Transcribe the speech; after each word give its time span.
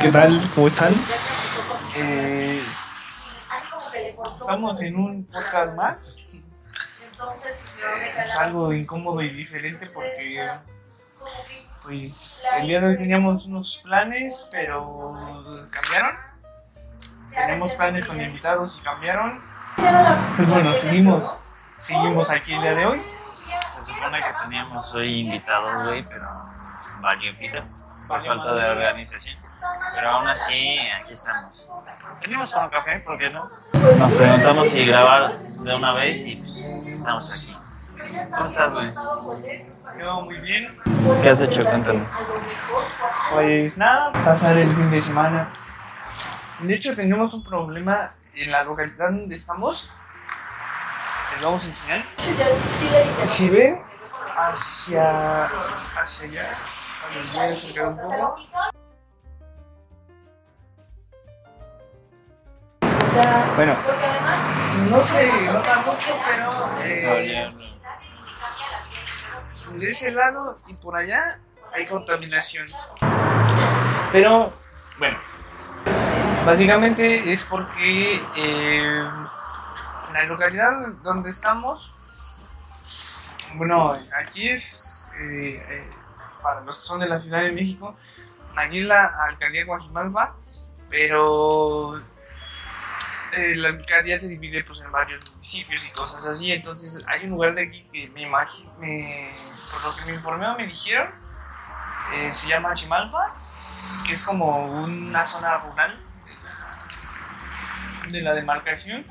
¿Qué 0.00 0.12
tal? 0.12 0.48
¿Cómo 0.54 0.68
están? 0.68 0.94
Eh, 1.96 2.62
estamos 4.36 4.80
en 4.82 4.96
un 4.96 5.24
podcast 5.24 5.74
más. 5.74 6.44
Es 8.16 8.38
algo 8.38 8.72
incómodo 8.72 9.20
y 9.22 9.30
diferente 9.30 9.88
porque 9.92 10.48
pues 11.82 12.46
el 12.60 12.68
día 12.68 12.80
de 12.80 12.86
hoy 12.86 12.96
teníamos 12.96 13.46
unos 13.46 13.80
planes, 13.82 14.48
pero 14.52 15.16
cambiaron. 15.70 16.14
Tenemos 17.34 17.72
planes 17.72 18.06
con 18.06 18.20
invitados 18.20 18.78
y 18.78 18.84
cambiaron. 18.84 19.42
Pues 20.36 20.48
bueno, 20.48 20.74
seguimos, 20.74 21.34
seguimos 21.76 22.30
aquí 22.30 22.54
el 22.54 22.62
día 22.62 22.74
de 22.74 22.86
hoy. 22.86 23.02
Se 23.66 23.82
supone 23.82 24.18
que 24.18 24.32
teníamos 24.44 24.94
hoy 24.94 25.22
invitados, 25.22 25.86
güey, 25.88 26.08
pero 26.08 26.28
valió 27.00 27.36
pito 27.38 27.64
por 28.06 28.24
falta 28.24 28.54
de 28.54 28.70
organización. 28.70 29.47
Pero 29.94 30.10
aún 30.10 30.28
así, 30.28 30.78
aquí 30.96 31.14
estamos. 31.14 31.72
Venimos 32.20 32.50
para 32.52 32.64
un 32.64 32.70
café, 32.70 33.00
¿por 33.00 33.18
qué 33.18 33.30
no? 33.30 33.50
Nos 33.98 34.12
preguntamos 34.12 34.68
si 34.68 34.84
grabar 34.84 35.38
de 35.38 35.74
una 35.74 35.92
vez 35.92 36.26
y 36.26 36.36
pues 36.36 36.58
estamos 36.86 37.32
aquí. 37.32 37.56
¿Cómo 38.32 38.44
estás, 38.44 38.72
güey? 38.72 38.92
Yo 39.98 40.22
muy 40.22 40.38
bien. 40.40 40.68
¿Qué 41.22 41.30
has 41.30 41.40
hecho? 41.40 41.64
Cuéntame. 41.64 42.04
Pues 43.32 43.76
nada, 43.76 44.12
pasar 44.12 44.56
el 44.56 44.74
fin 44.74 44.90
de 44.90 45.00
semana. 45.00 45.50
De 46.60 46.74
hecho, 46.74 46.94
tenemos 46.94 47.34
un 47.34 47.42
problema 47.42 48.12
en 48.34 48.50
la 48.50 48.64
localidad 48.64 49.10
donde 49.10 49.34
estamos. 49.34 49.92
Les 51.34 51.44
vamos 51.44 51.62
a 51.64 51.66
enseñar. 51.66 52.04
Si 53.26 53.48
ven 53.48 53.82
hacia, 54.36 55.44
hacia 55.96 56.28
allá, 56.28 56.58
a 57.04 57.14
ver, 57.14 57.24
voy 57.32 57.46
a 57.46 57.50
acercar 57.50 57.86
un 57.88 57.96
poco. 57.96 58.36
Bueno, 63.56 63.76
no 64.90 65.00
se 65.02 65.42
nota 65.46 65.78
mucho, 65.78 66.16
pero 66.26 66.52
eh, 66.82 67.52
de 69.74 69.90
ese 69.90 70.12
lado 70.12 70.58
y 70.66 70.74
por 70.74 70.96
allá 70.96 71.40
hay 71.74 71.86
contaminación. 71.86 72.66
Pero, 74.12 74.52
bueno, 74.98 75.18
básicamente 76.46 77.32
es 77.32 77.44
porque 77.44 78.22
eh, 78.36 79.08
en 80.08 80.14
la 80.14 80.24
localidad 80.24 80.72
donde 81.02 81.30
estamos, 81.30 81.94
bueno, 83.54 83.96
aquí 84.16 84.48
es, 84.48 85.12
eh, 85.20 85.62
eh, 85.68 85.90
para 86.42 86.60
los 86.62 86.80
que 86.80 86.86
son 86.86 87.00
de 87.00 87.08
la 87.08 87.18
Ciudad 87.18 87.42
de 87.42 87.52
México, 87.52 87.94
aquí 88.56 88.80
es 88.80 88.86
la 88.86 89.10
alcaldía 89.28 89.64
Guajimalpa, 89.64 90.36
pero 90.88 92.00
eh, 93.32 93.54
la 93.56 93.68
alcaldía 93.68 94.18
se 94.18 94.28
divide 94.28 94.64
pues, 94.64 94.80
en 94.82 94.90
varios 94.92 95.22
municipios 95.30 95.86
y 95.86 95.90
cosas 95.90 96.26
así. 96.26 96.52
Entonces, 96.52 97.04
hay 97.06 97.24
un 97.24 97.30
lugar 97.30 97.54
de 97.54 97.62
aquí 97.66 97.84
que 97.92 98.08
me 98.10 98.22
imagino, 98.22 98.72
por 98.72 99.84
lo 99.84 99.96
que 99.96 100.04
me 100.06 100.12
informé 100.14 100.46
o 100.48 100.56
me 100.56 100.66
dijeron, 100.66 101.08
eh, 102.14 102.30
se 102.32 102.48
llama 102.48 102.72
Chimalpa, 102.74 103.34
que 104.06 104.14
es 104.14 104.22
como 104.24 104.64
una 104.66 105.24
zona 105.26 105.58
rural 105.58 106.00
de 108.08 108.20
la 108.22 108.34
demarcación. 108.34 109.04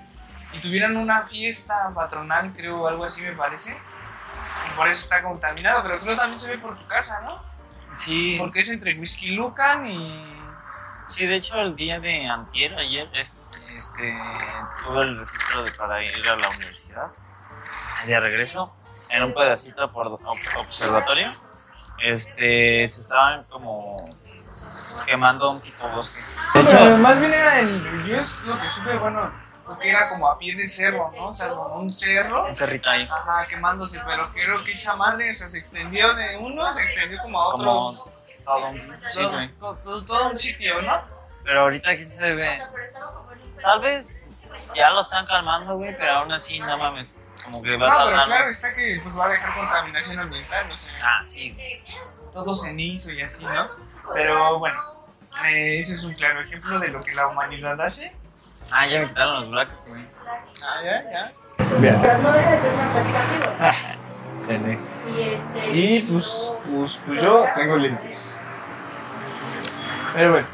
Y 0.54 0.60
tuvieran 0.60 0.95
una 0.98 1.23
fiesta 1.23 1.92
patronal, 1.94 2.52
creo, 2.56 2.88
algo 2.88 3.04
así 3.06 3.22
me 3.22 3.34
parece. 3.34 3.72
Y 3.72 4.76
por 4.76 4.88
eso 4.88 5.02
está 5.04 5.22
contaminado, 5.22 5.84
pero 5.84 6.00
creo 6.00 6.14
que 6.14 6.20
también 6.20 6.40
se 6.40 6.50
ve 6.50 6.58
por 6.58 6.78
tu 6.78 6.88
casa, 6.88 7.22
¿no? 7.22 7.38
Sí, 7.94 8.36
Porque 8.38 8.60
es 8.62 8.70
entre 8.70 8.98
Huizquilucan 8.98 9.88
y. 9.88 10.26
sí, 11.10 11.26
de 11.26 11.36
hecho 11.36 11.60
el 11.61 11.76
día 11.76 12.00
de 12.00 12.27
antier, 12.27 12.73
ayer, 12.76 13.08
es- 13.14 13.36
este, 13.77 14.17
tuve 14.83 15.02
el 15.02 15.17
registro 15.20 15.64
de 15.64 15.71
para 15.73 16.04
ir 16.04 16.30
a 16.30 16.36
la 16.36 16.49
universidad. 16.49 17.08
De 18.05 18.20
regreso, 18.20 18.76
en 19.10 19.23
un 19.23 19.33
pedacito 19.33 19.92
por 19.92 20.08
ob- 20.08 20.55
observatorio, 20.60 21.33
este, 22.04 22.88
se 22.88 22.99
estaban 23.02 23.43
como 23.45 23.95
quemando 25.05 25.52
un 25.52 25.61
tipo 25.61 25.88
bosque. 25.89 26.20
De 26.54 26.61
hecho, 26.61 26.98
más 26.98 27.20
bien 27.20 27.33
era 27.33 27.60
el. 27.60 28.04
Yo 28.05 28.17
es 28.17 28.42
lo 28.43 28.60
que 28.60 28.70
supe, 28.70 28.98
bueno, 28.98 29.32
pues 29.65 29.82
era 29.83 30.09
como 30.09 30.30
a 30.30 30.38
pie 30.38 30.55
de 30.55 30.67
cerro, 30.67 31.11
¿no? 31.15 31.27
O 31.30 31.33
sea, 31.33 31.49
como 31.49 31.77
un 31.77 31.92
cerro. 31.92 32.45
Un 32.48 32.55
cerrito 32.55 32.89
ahí. 32.89 33.08
Ajá, 33.11 33.45
quemándose, 33.48 33.99
pero 34.05 34.32
creo 34.32 34.64
que 34.64 34.71
esa 34.71 34.95
madre 34.95 35.32
o 35.32 35.33
sea, 35.36 35.48
se 35.49 35.58
extendió 35.59 36.14
de 36.14 36.38
uno, 36.38 36.71
se 36.71 36.83
extendió 36.83 37.20
como 37.21 37.42
a 37.42 37.52
Como 37.52 37.88
otros. 37.88 38.09
todo 38.45 38.67
un, 38.70 38.77
sí, 39.11 39.55
todo, 39.59 39.76
todo- 39.77 40.05
todo- 40.05 40.30
un 40.30 40.38
sitio, 40.38 40.82
¿no? 40.82 41.02
Pero 41.44 41.61
ahorita 41.61 41.95
quién 41.95 42.09
se 42.09 42.36
ve. 42.36 42.58
Tal 43.62 43.82
vez 43.82 44.16
ya 44.76 44.90
lo 44.92 45.02
están 45.02 45.26
calmando, 45.26 45.76
güey, 45.78 45.95
pero 45.98 46.12
aún 46.20 46.32
así, 46.32 46.60
no 46.60 46.78
mames. 46.78 47.08
Como 47.44 47.62
que 47.62 47.78
va 47.78 47.86
a 47.86 47.90
No, 47.90 47.95
pero 48.06 48.10
tardar. 48.10 48.26
claro 48.28 48.50
está 48.52 48.73
que 48.73 49.00
pues, 49.04 49.18
va 49.18 49.26
a 49.26 49.30
dejar 49.30 49.54
contaminación 49.54 50.20
ambiental, 50.20 50.72
o 50.72 50.78
sea, 50.78 50.94
Ah, 51.04 51.23
sí, 51.26 51.58
todo 52.34 52.54
cenizo 52.56 53.12
y 53.12 53.22
así, 53.22 53.45
¿no? 53.45 53.70
Pero 54.14 54.60
bueno, 54.60 54.78
eh, 55.48 55.80
ese 55.80 55.94
es 55.94 56.04
un 56.04 56.14
claro 56.16 56.42
ejemplo 56.42 56.78
de 56.80 56.90
lo 56.90 57.00
que 57.02 57.14
la 57.14 57.28
humanidad 57.28 57.80
hace. 57.82 58.16
Ah, 58.72 58.86
ya 58.86 59.00
me 59.00 59.08
quitaron 59.08 59.36
los 59.42 59.52
brackets, 59.52 59.88
güey. 59.88 60.06
Ah, 60.62 60.82
ya, 60.84 61.04
ya. 61.10 61.32
Pero 61.58 62.18
no 62.18 62.32
deja 62.34 62.52
de 62.52 62.62
ser 62.62 62.74
una 62.74 62.92
plática. 62.92 63.98
Y 64.50 65.22
este. 65.22 65.70
Y 65.78 66.02
pues, 66.02 66.52
pues, 66.70 67.00
pues 67.06 67.22
yo 67.22 67.45
tengo 67.56 67.78
lentes. 67.78 68.42
Pero 70.14 70.32
bueno. 70.32 70.48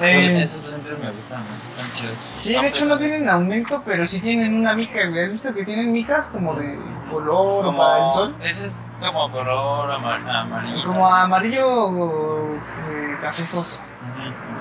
Eh, 0.00 0.40
Esos 0.42 0.64
lentes 0.70 0.98
me 0.98 1.10
gustan. 1.10 1.42
Están 1.76 1.92
chidos. 1.94 2.32
Sí, 2.38 2.52
de 2.54 2.68
hecho 2.68 2.84
no 2.86 2.98
tienen 2.98 3.28
aumento, 3.28 3.82
pero 3.84 4.06
sí 4.06 4.20
tienen 4.20 4.54
una 4.54 4.74
mica, 4.74 5.06
güey. 5.08 5.24
¿Has 5.24 5.32
visto 5.32 5.54
que 5.54 5.64
tienen 5.64 5.92
micas 5.92 6.30
como 6.30 6.54
de 6.54 6.78
color 7.10 7.66
o 7.66 7.76
para 7.76 8.06
el 8.06 8.12
sol? 8.12 8.34
Ese 8.42 8.66
es 8.66 8.78
como 9.00 9.30
color 9.30 9.90
amar- 9.92 10.28
amarillo. 10.28 10.84
Como 10.86 11.06
amarillo 11.06 12.48
eh, 12.56 13.16
cafezoso, 13.22 13.78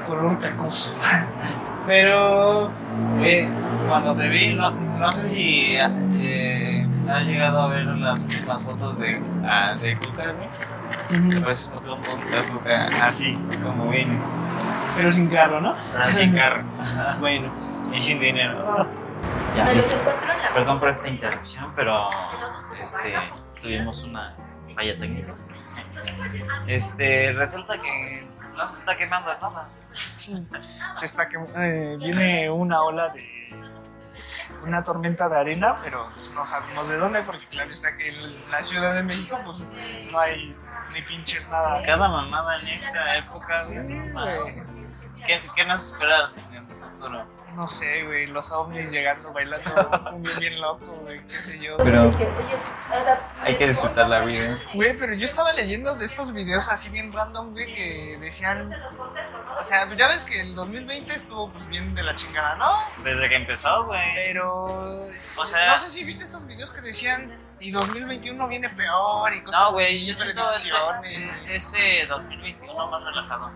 color 0.08 0.40
cacoso. 0.40 0.96
Pero 1.88 2.72
Eh, 3.22 3.48
cuando 3.88 4.16
te 4.16 4.28
vi, 4.30 4.54
no, 4.56 4.72
no 4.72 5.12
sé 5.12 5.30
si 5.30 5.76
eh, 5.78 6.88
has 7.10 7.24
llegado 7.26 7.62
a 7.62 7.68
ver 7.68 7.86
las, 7.86 8.20
las 8.48 8.64
fotos 8.64 8.98
de, 8.98 9.22
ah, 9.46 9.76
de 9.80 9.96
Cuca, 9.96 10.24
güey. 10.34 11.44
Pues 11.44 11.70
un 11.72 11.80
poco 11.84 12.18
de 12.32 12.44
Cuca 12.52 12.88
así, 13.06 13.38
como 13.64 13.90
vienes. 13.92 14.26
Pero 14.96 15.12
sin 15.12 15.30
carro, 15.30 15.62
¿no? 15.62 15.76
Pero 15.94 16.12
sin 16.12 16.36
carro. 16.36 16.64
Bueno. 17.20 17.52
y 17.94 18.02
sin 18.02 18.20
dinero. 18.20 18.88
Ya, 19.56 19.72
listo. 19.74 19.96
Perdón 20.54 20.80
por 20.80 20.90
esta 20.90 21.08
interrupción, 21.08 21.72
pero 21.76 22.10
este, 22.82 23.14
tuvimos 23.62 24.04
una 24.04 24.36
falla 24.74 24.98
técnica. 24.98 25.34
Este, 26.68 27.32
resulta 27.34 27.80
que 27.82 28.28
no 28.56 28.68
se 28.70 28.80
está 28.80 28.98
quemando 28.98 29.34
nada. 29.34 29.70
Se 30.94 31.06
está 31.06 31.30
que 31.30 31.38
eh, 31.56 31.96
viene 32.00 32.50
una 32.50 32.82
ola 32.82 33.10
de 33.10 33.36
una 34.66 34.84
tormenta 34.84 35.30
de 35.30 35.38
arena, 35.38 35.78
pero 35.84 36.10
pues, 36.16 36.32
no 36.32 36.44
sabemos 36.44 36.90
de 36.90 36.98
dónde, 36.98 37.22
porque 37.22 37.48
claro 37.48 37.70
está 37.70 37.96
que 37.96 38.10
en 38.10 38.52
la 38.52 38.64
Ciudad 38.64 38.96
de 38.96 39.04
México 39.04 39.38
pues 39.46 39.68
no 40.12 40.20
hay 40.20 40.56
ni 40.94 41.02
pinches 41.04 41.48
nada. 41.50 41.82
Cada 41.86 42.08
mamada 42.08 42.60
en 42.60 42.68
esta 42.70 43.18
época, 43.18 43.62
Sí, 43.62 43.76
mames. 43.76 44.75
¿Qué, 45.26 45.42
¿Qué 45.56 45.66
nos 45.66 45.92
espera 45.94 46.32
en 46.52 46.70
el 46.70 46.76
futuro? 46.78 47.26
No 47.56 47.68
sé, 47.68 48.04
güey, 48.04 48.28
los 48.28 48.52
ovnis 48.52 48.92
llegando 48.92 49.32
bailando 49.32 50.12
un 50.12 50.24
bien, 50.24 50.40
bien 50.40 50.60
loco, 50.62 50.88
güey, 51.04 51.26
qué 51.28 51.40
sé 51.40 51.58
yo. 51.58 51.78
Pero- 51.78 52.12
Hay 53.42 53.56
que 53.56 53.68
disfrutar 53.68 54.10
la 54.10 54.20
vida. 54.20 54.60
Güey, 54.74 54.98
pero 54.98 55.14
yo 55.14 55.24
estaba 55.26 55.54
leyendo 55.54 55.96
de 55.96 56.04
estos 56.04 56.34
videos 56.34 56.68
así 56.68 56.90
bien 56.90 57.14
random, 57.14 57.52
güey, 57.54 57.74
que 57.74 58.18
decían, 58.20 58.70
o 59.58 59.64
sea, 59.64 59.90
ya 59.94 60.08
ves 60.10 60.24
que 60.24 60.42
el 60.42 60.54
2020 60.54 61.14
estuvo 61.14 61.50
pues 61.52 61.66
bien 61.70 61.96
de 61.96 62.04
la 62.04 62.14
chingada, 62.16 62.56
¿no? 62.56 62.78
Desde 63.06 63.30
que 63.30 63.36
empezó, 63.36 63.86
güey. 63.86 64.02
Pero, 64.16 65.08
O 65.38 65.46
sea- 65.46 65.68
no 65.72 65.78
sé 65.78 65.88
si 65.88 66.04
viste 66.04 66.26
estos 66.26 66.46
videos 66.46 66.72
que 66.72 66.82
decían, 66.82 67.40
y 67.62 67.72
2021 67.72 68.48
viene 68.50 68.68
peor 68.70 69.34
y 69.34 69.42
cosas 69.42 69.62
No, 69.62 69.72
güey, 69.72 70.06
yo 70.06 70.14
siento 70.14 70.52
este, 70.52 70.70
predicciones. 70.72 71.32
este 71.48 72.06
2021 72.08 72.88
más 72.88 73.02
relajado. 73.04 73.50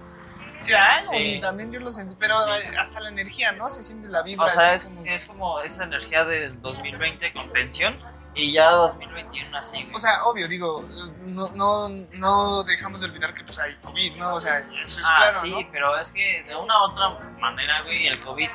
Sí, 0.61 0.73
ah, 0.73 0.99
también 1.41 1.71
yo 1.71 1.79
lo 1.79 1.91
sentí, 1.91 2.15
pero 2.19 2.35
Sí. 2.39 2.51
eh, 2.73 2.77
hasta 2.77 2.99
la 2.99 3.09
energía, 3.09 3.51
¿no? 3.53 3.69
Se 3.69 3.81
siente 3.81 4.07
la 4.09 4.21
vibra. 4.21 4.45
O 4.45 4.49
sea, 4.49 4.73
es, 4.73 4.85
como- 4.85 5.05
es 5.05 5.25
como 5.25 5.61
esa 5.61 5.83
energía 5.85 6.25
del 6.25 6.61
2020 6.61 7.31
con 7.33 7.51
tensión 7.53 7.97
y 8.35 8.51
ya 8.51 8.69
2021 8.71 9.57
así. 9.57 9.89
O 9.93 9.97
sea, 9.99 10.23
obvio, 10.25 10.47
digo, 10.47 10.85
no, 11.25 11.49
no, 11.55 11.89
no 12.13 12.63
dejamos 12.63 12.99
de 13.01 13.07
olvidar 13.07 13.33
que 13.33 13.43
pues 13.43 13.57
hay 13.59 13.73
COVID, 13.75 14.15
¿no? 14.17 14.35
O 14.35 14.39
sea, 14.39 14.59
eso 14.59 15.01
es 15.01 15.07
ah, 15.07 15.15
claro, 15.17 15.39
sí, 15.39 15.49
¿no? 15.51 15.71
pero 15.71 15.97
es 15.97 16.11
que 16.11 16.43
de 16.43 16.55
una 16.55 16.79
u 16.81 16.83
otra 16.91 17.09
manera, 17.39 17.81
güey, 17.81 18.07
el 18.07 18.19
COVID 18.19 18.49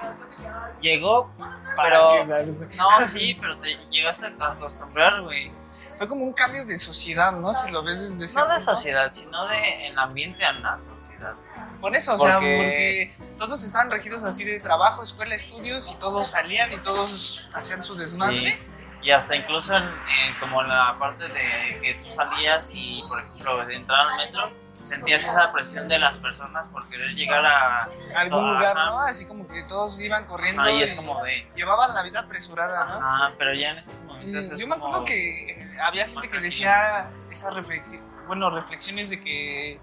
llegó, 0.80 1.30
Para 1.76 2.08
pero... 2.08 2.26
quedarse. 2.26 2.68
No, 2.76 2.88
sí, 3.06 3.36
pero 3.40 3.58
te 3.58 3.76
llegaste 3.90 4.26
a 4.38 4.52
acostumbrar, 4.52 5.22
güey. 5.22 5.50
Fue 5.98 6.08
como 6.08 6.24
un 6.24 6.32
cambio 6.32 6.64
de 6.64 6.76
sociedad, 6.76 7.30
¿no? 7.32 7.52
Si 7.54 7.70
lo 7.70 7.82
ves 7.82 8.00
desde 8.00 8.24
ese 8.24 8.38
No 8.38 8.46
de 8.46 8.56
punto. 8.56 8.70
sociedad, 8.74 9.12
sino 9.12 9.46
de 9.46 9.88
el 9.88 9.98
ambiente 9.98 10.44
a 10.44 10.52
la 10.52 10.76
sociedad. 10.78 11.34
Por 11.80 11.94
eso, 11.94 12.14
o 12.14 12.18
sea, 12.18 12.34
Porque- 12.34 13.14
todos 13.38 13.62
estaban 13.62 13.90
regidos 13.90 14.24
así 14.24 14.44
de 14.44 14.58
trabajo, 14.60 15.02
escuela, 15.02 15.34
estudios 15.34 15.90
y 15.92 15.94
todos 15.96 16.28
salían 16.30 16.72
y 16.72 16.78
todos 16.78 17.50
hacían 17.54 17.82
su 17.82 17.94
desmadre. 17.94 18.58
Sí. 18.60 18.68
Y 19.02 19.10
hasta 19.10 19.36
incluso 19.36 19.76
en, 19.76 19.84
en 19.84 20.34
como 20.40 20.62
en 20.62 20.68
la 20.68 20.96
parte 20.98 21.28
de 21.28 21.78
que 21.82 21.94
tú 22.02 22.10
salías 22.10 22.72
y, 22.74 23.02
por 23.06 23.20
ejemplo, 23.20 23.66
de 23.66 23.74
entrar 23.74 24.00
al 24.08 24.16
metro, 24.16 24.50
sentías 24.84 25.24
esa 25.24 25.52
presión 25.52 25.88
de 25.88 25.98
las 25.98 26.16
personas 26.18 26.68
por 26.68 26.88
querer 26.88 27.14
llegar 27.14 27.44
a... 27.44 27.88
algún 28.16 28.54
lugar, 28.54 28.74
¿no? 28.74 29.00
Así 29.00 29.26
como 29.26 29.46
que 29.46 29.62
todos 29.64 30.00
iban 30.00 30.24
corriendo. 30.24 30.62
Ahí 30.62 30.82
es 30.82 30.94
como 30.94 31.22
de... 31.22 31.46
Llevaban 31.54 31.94
la 31.94 32.02
vida 32.02 32.20
apresurada, 32.20 32.84
¿no? 32.84 32.98
Ah, 33.02 33.32
pero 33.38 33.54
ya 33.54 33.70
en 33.70 33.78
estos 33.78 34.02
momentos 34.02 34.14
Mm, 34.24 34.36
es 34.36 34.60
Yo 34.60 34.66
me 34.66 34.76
acuerdo 34.76 35.04
que 35.04 35.72
había 35.82 36.06
gente 36.06 36.28
que 36.28 36.40
decía 36.40 37.08
esas 37.30 37.54
reflexiones, 37.54 38.06
bueno, 38.26 38.50
reflexiones 38.50 39.10
de 39.10 39.20
que, 39.20 39.80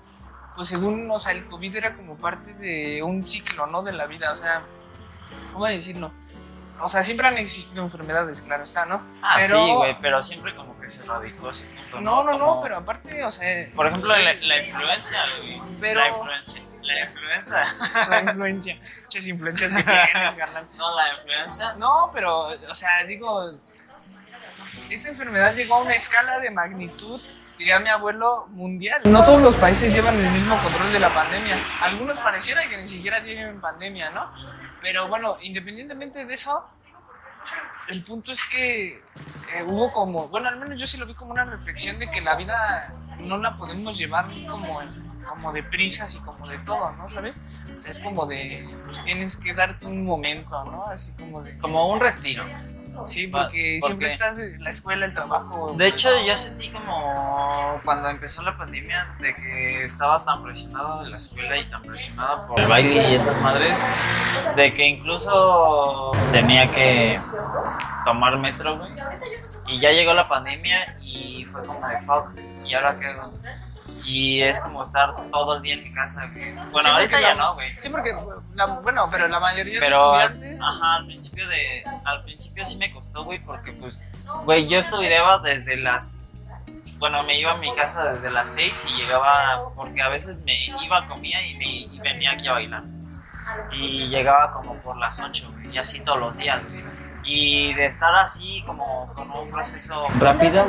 pues 0.56 0.68
según, 0.68 1.10
o 1.12 1.20
sea, 1.20 1.32
el 1.34 1.46
COVID 1.46 1.76
era 1.76 1.96
como 1.96 2.18
parte 2.18 2.54
de 2.54 3.04
un 3.04 3.26
ciclo, 3.26 3.68
¿no? 3.68 3.84
De 3.84 3.92
la 3.92 4.06
vida, 4.06 4.32
o 4.32 4.36
sea, 4.36 4.62
¿cómo 5.54 5.66
decirlo? 5.66 6.12
O 6.84 6.90
sea, 6.90 7.04
siempre 7.04 7.28
han 7.28 7.38
existido 7.38 7.84
enfermedades, 7.84 8.42
claro 8.42 8.64
está, 8.64 8.86
¿no? 8.86 9.02
Ah, 9.22 9.36
pero- 9.38 9.66
sí, 9.66 9.72
güey, 9.74 9.98
pero 10.02 10.22
siempre 10.22 10.56
como 10.56 10.80
que 10.80 10.88
se 10.88 11.06
radicó 11.06 11.50
ese 11.50 11.66
punto, 11.66 12.02
No, 12.02 12.24
no, 12.24 12.38
no, 12.38 12.46
Como- 12.46 12.64
pero 12.64 12.78
aparte, 12.78 13.24
o 13.24 13.32
sea... 13.32 13.68
Por 13.76 13.88
ejemplo, 13.88 14.16
la, 14.16 14.34
la 14.34 14.64
influencia, 14.64 15.18
güey. 15.40 15.62
Pero- 15.80 16.00
La 16.00 16.08
influencia. 16.10 16.62
La 16.82 17.00
influenza. 17.06 17.64
La 18.10 18.20
influencia, 18.22 18.76
muchas 19.04 19.28
influencias 19.28 19.72
que 19.74 19.84
tienes, 19.84 20.36
carnal. 20.38 20.66
No, 20.78 20.96
la 20.96 21.10
influenza. 21.10 21.74
No, 21.76 22.10
pero, 22.12 22.48
o 22.70 22.74
sea, 22.76 23.04
digo, 23.06 23.52
esta 24.90 25.10
enfermedad 25.10 25.54
llegó 25.56 25.76
a 25.76 25.82
una 25.84 25.94
escala 25.94 26.40
de 26.40 26.50
magnitud, 26.50 27.22
diría 27.62 27.80
mi 27.80 27.90
abuelo, 27.90 28.48
mundial. 28.50 29.02
No 29.06 29.24
todos 29.24 29.40
los 29.40 29.56
países 29.56 29.94
llevan 29.94 30.16
el 30.16 30.32
mismo 30.32 30.58
control 30.64 30.92
de 30.92 31.00
la 31.00 31.10
pandemia. 31.10 31.58
Algunos 31.82 32.18
pareciera 32.18 32.68
que 32.68 32.76
ni 32.76 32.88
siquiera 32.88 33.24
tienen 33.24 33.62
pandemia, 33.62 34.10
¿no? 34.10 34.32
Pero 34.82 35.08
bueno, 35.08 35.38
independientemente 35.42 36.26
de 36.26 36.34
eso, 36.34 36.68
el 37.88 38.04
punto 38.04 38.32
es 38.32 38.44
que 38.46 38.94
eh, 38.94 39.64
hubo 39.68 39.92
como, 39.92 40.28
bueno, 40.30 40.50
al 40.50 40.58
menos 40.58 40.80
yo 40.80 40.88
sí 40.88 40.98
lo 40.98 41.06
vi 41.06 41.14
como 41.14 41.34
una 41.34 41.46
reflexión 41.46 42.00
de 42.00 42.10
que 42.10 42.20
la 42.20 42.36
vida 42.36 42.96
no 43.20 43.38
la 43.38 43.56
podemos 43.56 43.96
llevar 43.96 44.26
como, 44.50 44.82
como 45.30 45.54
de 45.54 45.62
prisas 45.62 46.16
y 46.16 46.20
como 46.22 46.48
de 46.48 46.58
todo, 46.60 46.92
¿no? 46.94 47.10
¿Sabes? 47.10 47.40
O 47.78 47.80
sea, 47.80 47.92
es 47.92 48.00
como 48.00 48.26
de, 48.26 48.68
pues 48.86 49.04
tienes 49.04 49.36
que 49.36 49.54
darte 49.54 49.86
un 49.86 50.04
momento, 50.04 50.64
¿no? 50.66 50.86
Así 50.86 51.14
como 51.14 51.44
de... 51.44 51.60
Como 51.60 51.88
un 51.90 52.00
respiro. 52.00 52.44
Sí, 53.06 53.26
Va- 53.28 53.44
porque 53.44 53.78
¿por 53.80 53.88
siempre 53.88 54.08
qué? 54.08 54.14
estás 54.14 54.40
en 54.40 54.64
la 54.64 54.70
escuela, 54.70 55.06
el 55.06 55.14
trabajo. 55.14 55.74
De 55.78 55.88
hecho, 55.88 56.10
yo 56.26 56.36
sentí 56.36 56.70
como 56.70 57.82
cuando 57.84 58.10
empezó 58.10 58.42
la 58.44 58.56
pandemia 58.58 59.16
de 59.20 59.34
que 59.34 59.84
estaba 59.84 60.24
tan 60.24 60.44
presionado 60.44 61.04
de 61.04 61.10
la 61.10 61.18
escuela 61.18 61.58
y 61.58 61.66
tan 61.66 61.82
presionado 61.84 62.48
por 62.48 62.60
el 62.60 62.68
baile 62.68 63.12
y 63.12 63.16
esas 63.16 63.40
madres, 63.42 63.76
de 64.56 64.74
que 64.74 64.88
incluso 64.88 66.12
tenía 66.32 66.70
que 66.72 67.20
tomar 68.06 68.38
metro, 68.38 68.78
güey. 68.78 68.92
Y 69.68 69.80
ya 69.80 69.92
llegó 69.92 70.14
la 70.14 70.28
pandemia 70.28 70.98
y 71.02 71.46
fue 71.46 71.66
como 71.66 71.88
de 71.88 71.98
fuck, 72.02 72.32
¿y 72.66 72.74
ahora 72.74 72.98
qué 73.00 73.06
hago? 73.08 73.32
Y 74.14 74.42
es 74.44 74.60
como 74.60 74.82
estar 74.82 75.16
todo 75.32 75.56
el 75.56 75.62
día 75.62 75.76
en 75.76 75.84
mi 75.84 75.94
casa, 75.94 76.28
güey. 76.34 76.54
Bueno, 76.54 76.68
Sí, 76.82 76.90
ahorita 76.90 77.10
porque 77.12 77.22
ya 77.22 77.34
la- 77.36 77.42
no, 77.44 77.54
güey. 77.54 77.74
Sí, 77.78 77.90
porque, 77.90 78.14
la- 78.56 78.66
bueno, 78.66 79.08
pero 79.10 79.28
la 79.30 79.40
mayoría 79.40 79.80
Pero, 79.80 80.12
de 80.12 80.18
al- 80.24 80.32
estudiantes. 80.34 80.62
ajá, 80.62 80.96
al 80.98 81.06
principio 81.06 81.48
de, 81.48 81.84
al 82.04 82.24
principio 82.24 82.66
sí 82.66 82.76
me 82.76 82.92
costó, 82.92 83.24
güey, 83.24 83.40
porque 83.40 83.72
pues, 83.72 84.00
güey, 84.44 84.68
yo 84.68 84.80
estudiaba 84.80 85.40
desde 85.40 85.78
las, 85.78 86.34
bueno, 86.98 87.24
me 87.24 87.40
iba 87.40 87.52
a 87.52 87.58
mi 87.58 87.74
casa 87.74 88.12
desde 88.12 88.30
las 88.32 88.50
6 88.52 88.86
y 88.90 89.02
llegaba, 89.02 89.74
porque 89.76 90.02
a 90.02 90.10
veces 90.10 90.38
me 90.44 90.66
iba, 90.84 91.08
comía 91.08 91.42
y, 91.48 91.56
me, 91.56 91.66
y 91.66 92.00
venía 92.00 92.32
aquí 92.32 92.48
a 92.48 92.54
bailar. 92.54 92.84
Y 93.72 94.08
llegaba 94.08 94.52
como 94.52 94.76
por 94.82 94.98
las 94.98 95.20
8, 95.20 95.50
güey, 95.54 95.74
y 95.74 95.78
así 95.78 96.04
todos 96.04 96.20
los 96.20 96.38
días, 96.38 96.62
güey. 96.70 96.84
Y 97.24 97.74
de 97.76 97.86
estar 97.86 98.14
así 98.16 98.64
como 98.66 99.08
con 99.14 99.30
un 99.32 99.52
proceso 99.52 100.08
rápido, 100.20 100.66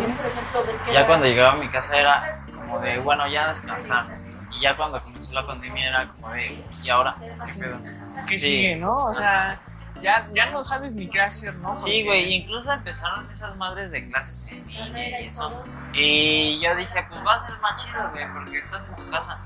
ya 0.92 1.06
cuando 1.06 1.26
llegaba 1.26 1.52
a 1.52 1.56
mi 1.56 1.68
casa 1.70 1.96
era 1.98 2.41
como 2.62 2.78
de, 2.80 2.98
bueno, 2.98 3.28
ya 3.28 3.48
descansar. 3.48 4.06
Y 4.54 4.60
ya 4.60 4.76
cuando 4.76 5.02
comenzó 5.02 5.32
la 5.32 5.46
pandemia 5.46 5.88
era 5.88 6.08
como 6.12 6.30
de, 6.30 6.62
¿y 6.82 6.90
ahora? 6.90 7.16
¿Qué 7.46 7.54
pedo? 7.58 7.78
que 8.26 8.38
sí. 8.38 8.46
sigue, 8.46 8.76
¿no? 8.76 8.96
O 9.06 9.12
sea, 9.14 9.58
ya, 10.00 10.28
ya 10.34 10.50
no 10.50 10.62
sabes 10.62 10.94
ni 10.94 11.08
qué 11.08 11.20
hacer, 11.20 11.54
¿no? 11.56 11.76
Sí, 11.76 12.04
güey, 12.04 12.34
incluso 12.34 12.72
empezaron 12.72 13.30
esas 13.30 13.56
madres 13.56 13.90
de 13.92 14.06
clases 14.08 14.46
en 14.50 14.66
línea 14.66 15.20
y 15.20 15.26
eso. 15.26 15.64
Y 15.94 16.60
yo 16.60 16.74
dije, 16.76 17.06
pues 17.08 17.20
va 17.26 17.34
a 17.34 17.38
ser 17.38 17.58
más 17.60 17.82
chido, 17.84 18.10
güey, 18.10 18.24
porque 18.32 18.58
estás 18.58 18.90
en 18.90 18.96
tu 18.96 19.10
casa. 19.10 19.38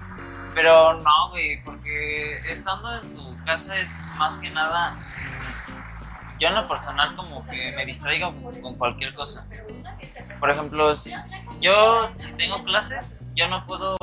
Pero 0.55 0.95
no, 0.95 1.31
güey, 1.31 1.63
porque 1.63 2.39
estando 2.51 3.01
en 3.01 3.15
tu 3.15 3.37
casa 3.45 3.79
es 3.79 3.95
más 4.17 4.39
que 4.39 4.51
nada. 4.51 4.93
mm, 4.93 6.39
Yo 6.39 6.49
en 6.49 6.55
lo 6.55 6.67
personal, 6.69 7.15
como 7.15 7.47
que 7.47 7.73
me 7.77 7.85
distraigo 7.85 8.35
con 8.63 8.75
cualquier 8.77 9.15
cosa. 9.15 9.47
Por 10.41 10.51
ejemplo, 10.51 10.93
si 10.95 11.13
yo 11.61 12.11
si 12.17 12.33
tengo 12.33 12.63
clases, 12.65 13.23
yo 13.35 13.49
no 13.49 13.67
puedo 13.67 13.97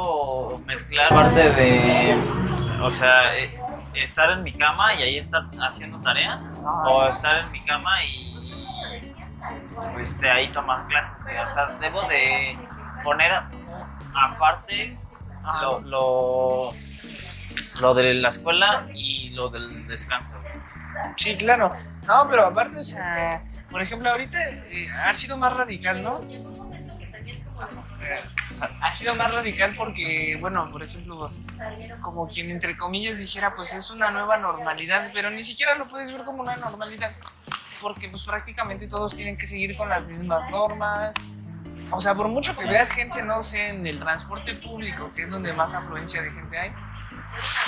mezclar 0.66 1.10
parte 1.10 1.50
de. 1.52 2.18
O 2.82 2.92
sea, 2.92 3.38
eh, 3.38 3.50
estar 3.94 4.32
en 4.32 4.44
mi 4.44 4.54
cama 4.54 4.94
y 4.96 5.04
ahí 5.04 5.18
estar 5.18 5.44
haciendo 5.62 6.00
tareas 6.02 6.42
o 6.86 7.08
estar 7.08 7.46
en 7.46 7.52
mi 7.52 7.64
cama 7.64 8.04
y 8.04 8.34
este, 10.00 10.30
ahí 10.30 10.52
tomar 10.52 10.88
clases. 10.88 11.16
O 11.44 11.48
sea, 11.48 11.68
debo 11.80 12.02
de 12.04 12.58
poner 13.04 13.32
aparte 14.14 14.98
lo, 15.62 15.80
lo, 15.82 16.74
lo 17.80 17.94
de 17.94 18.14
la 18.16 18.30
escuela 18.30 18.86
y 18.94 19.30
lo 19.30 19.50
del 19.50 19.88
descanso. 19.88 20.36
Sí, 21.18 21.36
claro. 21.38 21.72
No, 22.06 22.28
pero 22.30 22.48
aparte, 22.48 22.78
o 22.78 22.84
sea, 22.84 23.42
por 23.72 23.82
ejemplo, 23.82 24.10
ahorita 24.10 24.38
eh, 24.44 24.90
ha 24.92 25.14
sido 25.14 25.38
más 25.38 25.54
radical, 25.54 26.04
¿no? 26.04 26.22
Ha 28.82 28.94
sido 28.94 29.16
más 29.16 29.34
radical 29.34 29.74
porque, 29.78 30.38
bueno, 30.40 30.70
por 30.72 30.84
ejemplo, 30.84 31.32
como 32.02 32.28
quien 32.28 32.52
entre 32.52 32.78
comillas 32.78 33.18
dijera, 33.18 33.56
pues 33.56 33.74
es 33.74 33.90
una 33.90 34.12
nueva 34.12 34.38
normalidad, 34.38 35.10
pero 35.14 35.30
ni 35.30 35.44
siquiera 35.44 35.76
lo 35.76 35.88
puedes 35.88 36.12
ver 36.12 36.24
como 36.24 36.42
una 36.42 36.56
normalidad, 36.56 37.12
porque 37.82 38.10
pues 38.10 38.24
prácticamente 38.24 38.88
todos 38.88 39.16
tienen 39.16 39.38
que 39.38 39.46
seguir 39.46 39.76
con 39.78 39.90
las 39.90 40.08
mismas 40.08 40.50
normas. 40.50 41.16
O 41.92 42.00
sea, 42.00 42.16
por 42.16 42.28
mucho 42.28 42.56
que 42.56 42.66
veas 42.66 42.90
gente, 42.92 43.22
no 43.24 43.44
sé, 43.44 43.68
en 43.68 43.86
el 43.86 44.00
transporte 44.00 44.54
público, 44.56 45.10
que 45.16 45.24
es 45.24 45.30
donde 45.30 45.54
más 45.54 45.74
afluencia 45.74 46.22
de 46.22 46.32
gente 46.32 46.58
hay, 46.58 46.72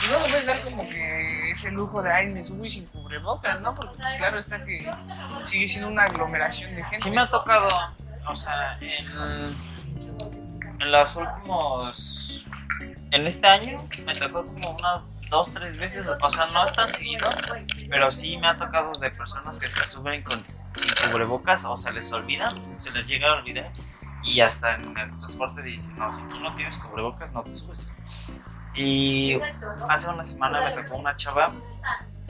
y 0.04 0.12
no 0.12 0.20
le 0.20 0.30
puedes 0.30 0.46
dar 0.46 0.62
como 0.62 0.88
que 0.88 1.52
ese 1.52 1.72
lujo 1.72 2.02
de, 2.02 2.12
ay, 2.12 2.28
me 2.28 2.44
subo 2.44 2.66
y 2.66 2.70
sin 2.70 2.86
cubrebocas, 2.88 3.62
¿no? 3.62 3.74
Porque 3.74 3.96
pues 3.98 4.14
claro 4.16 4.38
está 4.38 4.64
que 4.64 4.92
sigue 5.44 5.68
siendo 5.68 5.90
una 5.90 6.04
aglomeración 6.04 6.76
de 6.76 6.84
gente. 6.84 7.04
Sí 7.04 7.10
me 7.10 7.22
ha 7.22 7.30
tocado, 7.30 7.68
o 8.28 8.36
sea, 8.36 8.78
en, 8.80 9.56
en 10.80 10.92
los 10.92 11.16
últimos, 11.16 12.46
en 13.12 13.28
este 13.28 13.48
año 13.48 13.84
me 14.06 14.14
tocó 14.14 14.46
como 14.46 14.72
unas 14.72 15.02
dos, 15.30 15.50
tres 15.54 15.80
veces, 15.80 16.06
o 16.06 16.32
sea, 16.32 16.46
no 16.48 16.66
es 16.66 16.74
tan 16.74 16.94
seguido, 16.94 17.28
pero 17.90 18.12
sí 18.12 18.38
me 18.38 18.48
ha 18.48 18.58
tocado 18.58 18.92
de 19.00 19.10
personas 19.12 19.58
que 19.58 19.70
se 19.70 19.84
suben 19.86 20.24
con 20.24 20.42
sin 20.76 21.12
cubrebocas 21.12 21.66
o 21.66 21.78
se 21.78 21.92
les 21.92 22.12
olvida, 22.12 22.54
se 22.76 22.92
les 22.92 23.08
llega 23.08 23.30
a 23.30 23.36
olvidar 23.36 23.72
y 24.24 24.42
hasta 24.42 24.76
en 24.76 24.98
el 24.98 25.18
transporte 25.20 25.62
dicen, 25.62 25.98
no, 25.98 26.12
si 26.12 26.22
tú 26.24 26.40
no 26.40 26.54
tienes 26.56 26.78
cubrebocas 26.78 27.32
no 27.32 27.44
te 27.44 27.56
subes. 27.56 27.86
Y 28.74 29.40
hace 29.88 30.10
una 30.10 30.24
semana 30.24 30.62
me 30.62 30.82
tocó 30.82 30.98
una 30.98 31.16
chava 31.16 31.54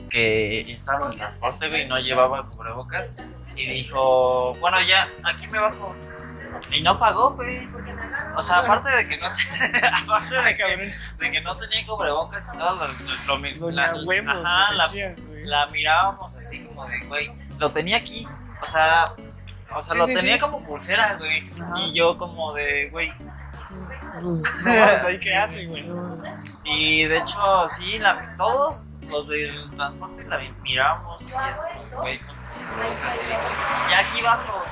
que 0.08 0.60
estaba 0.60 1.06
en 1.06 1.12
el 1.12 1.18
transporte 1.18 1.82
y 1.82 1.88
no 1.88 1.98
llevaba 1.98 2.48
cubrebocas 2.48 3.14
y 3.56 3.66
dijo, 3.66 4.54
bueno 4.60 4.80
ya, 4.82 5.08
aquí 5.24 5.46
me 5.48 5.58
bajo. 5.58 5.94
Y 6.72 6.82
no 6.82 6.98
pagó, 6.98 7.30
güey. 7.34 7.68
O 8.36 8.42
sea, 8.42 8.58
aparte 8.58 8.90
de 8.90 9.08
que 9.08 9.16
no, 9.18 9.26
aparte 9.26 10.34
de 10.34 10.54
que, 10.54 10.94
de 11.18 11.30
que 11.30 11.40
no 11.40 11.56
tenía 11.56 11.86
cubrebocas 11.86 12.50
y 12.54 12.58
todo, 12.58 12.88
lo, 13.26 13.70
la- 13.70 13.92
ajá, 13.92 14.72
la- 15.44 15.66
mirábamos 15.68 16.34
así 16.36 16.66
como 16.66 16.84
de, 16.86 16.98
güey, 17.06 17.32
lo 17.58 17.70
tenía 17.70 17.98
aquí, 17.98 18.26
o 18.62 18.66
sea, 18.66 19.12
o 19.74 19.80
sea, 19.80 19.92
Sí, 19.92 19.98
lo 19.98 20.06
sí, 20.06 20.14
tenía 20.14 20.34
sí. 20.34 20.40
como 20.40 20.62
pulsera, 20.64 21.16
güey, 21.18 21.48
Ajá. 21.60 21.78
y 21.80 21.92
yo 21.92 22.16
como 22.18 22.52
de, 22.54 22.88
güey, 22.90 23.12
Pues, 23.18 24.42
no 24.64 24.70
mames, 24.74 25.04
ahí 25.04 25.18
qué 25.18 25.34
hace, 25.36 25.66
güey. 25.66 25.84
y 26.64 27.04
de 27.04 27.18
hecho, 27.18 27.68
sí, 27.68 27.98
la, 27.98 28.34
todos 28.36 28.86
los 29.08 29.28
del 29.28 29.70
transporte 29.76 30.24
la 30.24 30.38
mi- 30.38 30.54
mirábamos 30.62 31.22
y 31.22 31.32
es 31.32 31.60
como, 31.60 32.00
güey, 32.02 32.18
pues, 32.18 32.30
o 32.30 32.96
sea, 33.02 33.12
sí, 33.12 33.20
ya 33.90 33.98
aquí 34.00 34.22
bajo, 34.22 34.64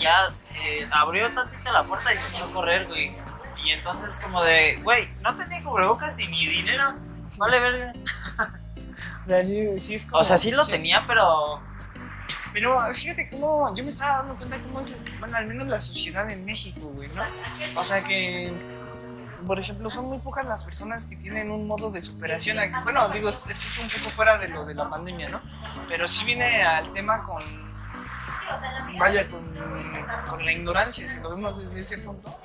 ya 0.00 0.28
eh, 0.56 0.86
abrió 0.90 1.32
tantito 1.32 1.72
la 1.72 1.84
puerta 1.84 2.12
y 2.12 2.16
se 2.16 2.28
echó 2.28 2.44
a 2.44 2.52
correr, 2.52 2.86
güey, 2.88 3.12
y 3.64 3.70
entonces 3.70 4.16
como 4.16 4.42
de, 4.42 4.80
güey, 4.82 5.08
no 5.22 5.34
tenía 5.36 5.62
cubrebocas 5.62 6.18
y 6.18 6.28
ni 6.28 6.46
dinero, 6.46 6.94
vale 7.38 7.60
verga. 7.60 7.92
O 9.24 9.26
sea, 9.28 9.44
sí, 9.44 9.78
sí 9.78 9.94
es 9.94 10.06
como... 10.06 10.20
O 10.20 10.24
sea, 10.24 10.36
sí 10.36 10.50
lo 10.50 10.66
tenía, 10.66 11.04
pero 11.06 11.60
Pero 12.52 12.92
fíjate 12.92 13.28
cómo, 13.28 13.72
yo 13.72 13.84
me 13.84 13.90
estaba 13.90 14.18
dando 14.18 14.34
cuenta 14.34 14.58
cómo 14.58 14.80
es, 14.80 14.92
bueno, 15.20 15.36
al 15.36 15.46
menos 15.46 15.68
la 15.68 15.80
sociedad 15.80 16.28
en 16.28 16.44
México, 16.44 16.88
güey, 16.88 17.08
¿no? 17.10 17.22
O 17.76 17.84
sea 17.84 18.02
que 18.02 18.52
por 19.46 19.58
ejemplo, 19.58 19.90
son 19.90 20.06
muy 20.06 20.18
pocas 20.18 20.46
las 20.46 20.64
personas 20.64 21.06
que 21.06 21.16
tienen 21.16 21.50
un 21.50 21.66
modo 21.66 21.90
de 21.90 22.00
superación. 22.00 22.58
Bueno, 22.84 23.08
digo, 23.08 23.28
esto 23.28 23.50
es 23.50 23.78
un 23.78 23.88
poco 23.88 24.10
fuera 24.10 24.38
de 24.38 24.48
lo 24.48 24.64
de 24.64 24.74
la 24.74 24.88
pandemia, 24.88 25.28
¿no? 25.28 25.40
Pero 25.88 26.06
sí 26.08 26.24
viene 26.24 26.62
al 26.62 26.92
tema 26.92 27.22
con, 27.22 27.42
vaya, 28.98 29.28
con, 29.28 29.40
con 30.28 30.44
la 30.44 30.52
ignorancia, 30.52 31.08
si 31.08 31.20
lo 31.20 31.30
vemos 31.30 31.58
desde 31.58 31.80
ese 31.80 31.98
punto. 31.98 32.38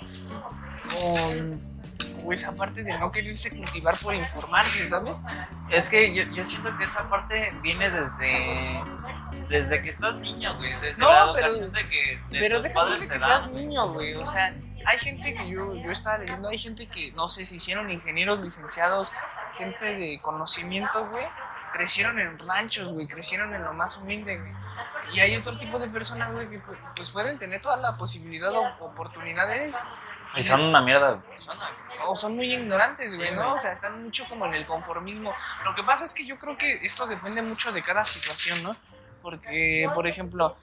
O 2.23 2.33
esa 2.33 2.51
parte 2.51 2.83
de 2.83 2.97
no 2.97 3.09
quererse 3.09 3.49
cultivar 3.51 3.97
por 3.97 4.13
informarse, 4.13 4.87
¿sabes? 4.87 5.23
Es 5.69 5.87
que 5.87 6.13
yo, 6.13 6.23
yo 6.33 6.45
siento 6.45 6.75
que 6.77 6.83
esa 6.83 7.07
parte 7.09 7.53
viene 7.61 7.89
desde 7.89 8.81
desde 9.49 9.81
que 9.81 9.89
estás 9.89 10.15
niño, 10.17 10.55
güey, 10.57 10.73
desde 10.79 10.97
No, 11.01 11.11
la 11.27 11.33
pero- 11.33 11.53
de 11.53 11.83
que 11.87 12.19
de 12.29 12.39
Pero 12.39 12.61
déjame 12.61 12.99
de 12.99 13.07
que 13.07 13.19
seas 13.19 13.47
niño, 13.51 13.87
güey. 13.93 14.15
O 14.15 14.25
sea, 14.25 14.53
hay 14.85 14.97
gente 14.97 15.33
que 15.33 15.49
yo, 15.49 15.73
yo 15.75 15.91
estaba 15.91 16.17
leyendo, 16.19 16.49
hay 16.49 16.57
gente 16.57 16.87
que, 16.87 17.11
no 17.13 17.27
sé, 17.27 17.45
si 17.45 17.55
hicieron 17.55 17.89
ingenieros, 17.89 18.39
licenciados, 18.39 19.11
gente 19.53 19.85
de 19.95 20.19
conocimiento, 20.21 21.05
güey. 21.07 21.25
Crecieron 21.71 22.19
en 22.19 22.37
ranchos, 22.39 22.91
güey, 22.93 23.07
crecieron 23.07 23.53
en 23.53 23.63
lo 23.63 23.73
más 23.73 23.97
humilde, 23.97 24.37
güey. 24.37 24.51
Y 25.13 25.19
hay 25.19 25.35
otro 25.35 25.57
tipo 25.57 25.79
de 25.79 25.87
personas, 25.89 26.33
güey, 26.33 26.47
que 26.49 26.59
pues, 26.95 27.09
pueden 27.09 27.37
tener 27.39 27.61
toda 27.61 27.77
la 27.77 27.97
posibilidad 27.97 28.51
o 28.53 28.63
oportunidades 28.79 29.79
Y 30.35 30.43
son 30.43 30.61
una 30.61 30.81
mierda 30.81 31.13
güey. 31.13 31.37
o 32.05 32.15
son 32.15 32.35
muy 32.35 32.53
ignorantes, 32.53 33.17
güey, 33.17 33.33
¿no? 33.33 33.53
O 33.53 33.57
sea, 33.57 33.71
están 33.71 34.03
mucho 34.03 34.25
como 34.29 34.45
en 34.45 34.53
el 34.53 34.65
conformismo. 34.67 35.33
Lo 35.65 35.73
que 35.75 35.83
pasa 35.83 36.03
es 36.03 36.13
que 36.13 36.25
yo 36.25 36.37
creo 36.37 36.57
que 36.57 36.73
esto 36.73 37.07
depende 37.07 37.41
mucho 37.41 37.71
de 37.71 37.81
cada 37.81 38.05
situación, 38.05 38.61
¿no? 38.63 38.75
Porque, 39.27 39.89
por 39.93 40.07
ejemplo, 40.07 40.53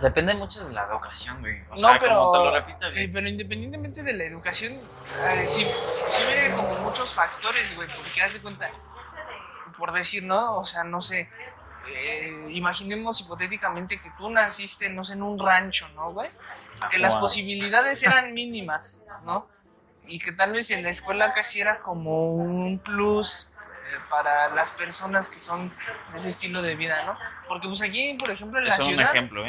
Depende 0.00 0.34
mucho 0.34 0.64
de 0.64 0.72
la 0.72 0.82
educación, 0.82 1.38
güey. 1.40 1.62
O 1.70 1.76
no, 1.76 1.76
sea, 1.76 2.00
pero, 2.00 2.18
como 2.18 2.32
te 2.32 2.38
lo 2.38 2.50
repito, 2.50 2.86
eh, 2.86 2.90
güey. 2.90 3.12
pero 3.12 3.28
independientemente 3.28 4.02
de 4.02 4.12
la 4.14 4.24
educación, 4.24 4.72
eh, 4.72 5.46
sí, 5.46 5.64
sí 6.10 6.22
viene 6.26 6.56
como 6.56 6.74
muchos 6.80 7.12
factores, 7.12 7.76
güey, 7.76 7.86
porque 7.88 8.20
haz 8.20 8.34
de 8.34 8.40
cuenta, 8.40 8.68
por 9.78 9.92
decir, 9.92 10.24
¿no? 10.24 10.56
O 10.56 10.64
sea, 10.64 10.82
no 10.82 11.00
sé, 11.00 11.28
eh, 11.88 12.46
imaginemos 12.50 13.20
hipotéticamente 13.20 14.00
que 14.00 14.10
tú 14.18 14.28
naciste, 14.28 14.88
no 14.88 15.04
sé, 15.04 15.12
en 15.12 15.22
un 15.22 15.38
rancho, 15.38 15.88
¿no, 15.94 16.10
güey? 16.10 16.30
Que 16.90 16.98
las 16.98 17.14
posibilidades 17.14 18.02
eran 18.02 18.34
mínimas, 18.34 19.04
¿no? 19.24 19.48
Y 20.08 20.18
que 20.18 20.32
tal 20.32 20.50
vez 20.50 20.72
en 20.72 20.82
la 20.82 20.90
escuela 20.90 21.32
casi 21.32 21.60
era 21.60 21.78
como 21.78 22.34
un 22.34 22.80
plus 22.80 23.53
eh, 23.53 23.53
para 24.10 24.48
las 24.54 24.70
personas 24.72 25.28
que 25.28 25.38
son 25.38 25.68
de 25.68 26.16
ese 26.16 26.28
estilo 26.28 26.62
de 26.62 26.74
vida, 26.74 27.04
¿no? 27.04 27.18
Porque 27.48 27.68
pues 27.68 27.82
aquí, 27.82 28.14
por 28.18 28.30
ejemplo, 28.30 28.58
en 28.58 28.66
la 28.66 28.70
ciudad... 28.72 28.88
¿eh? 28.88 28.92
Es 28.92 28.98
un 28.98 29.06
ejemplo. 29.06 29.44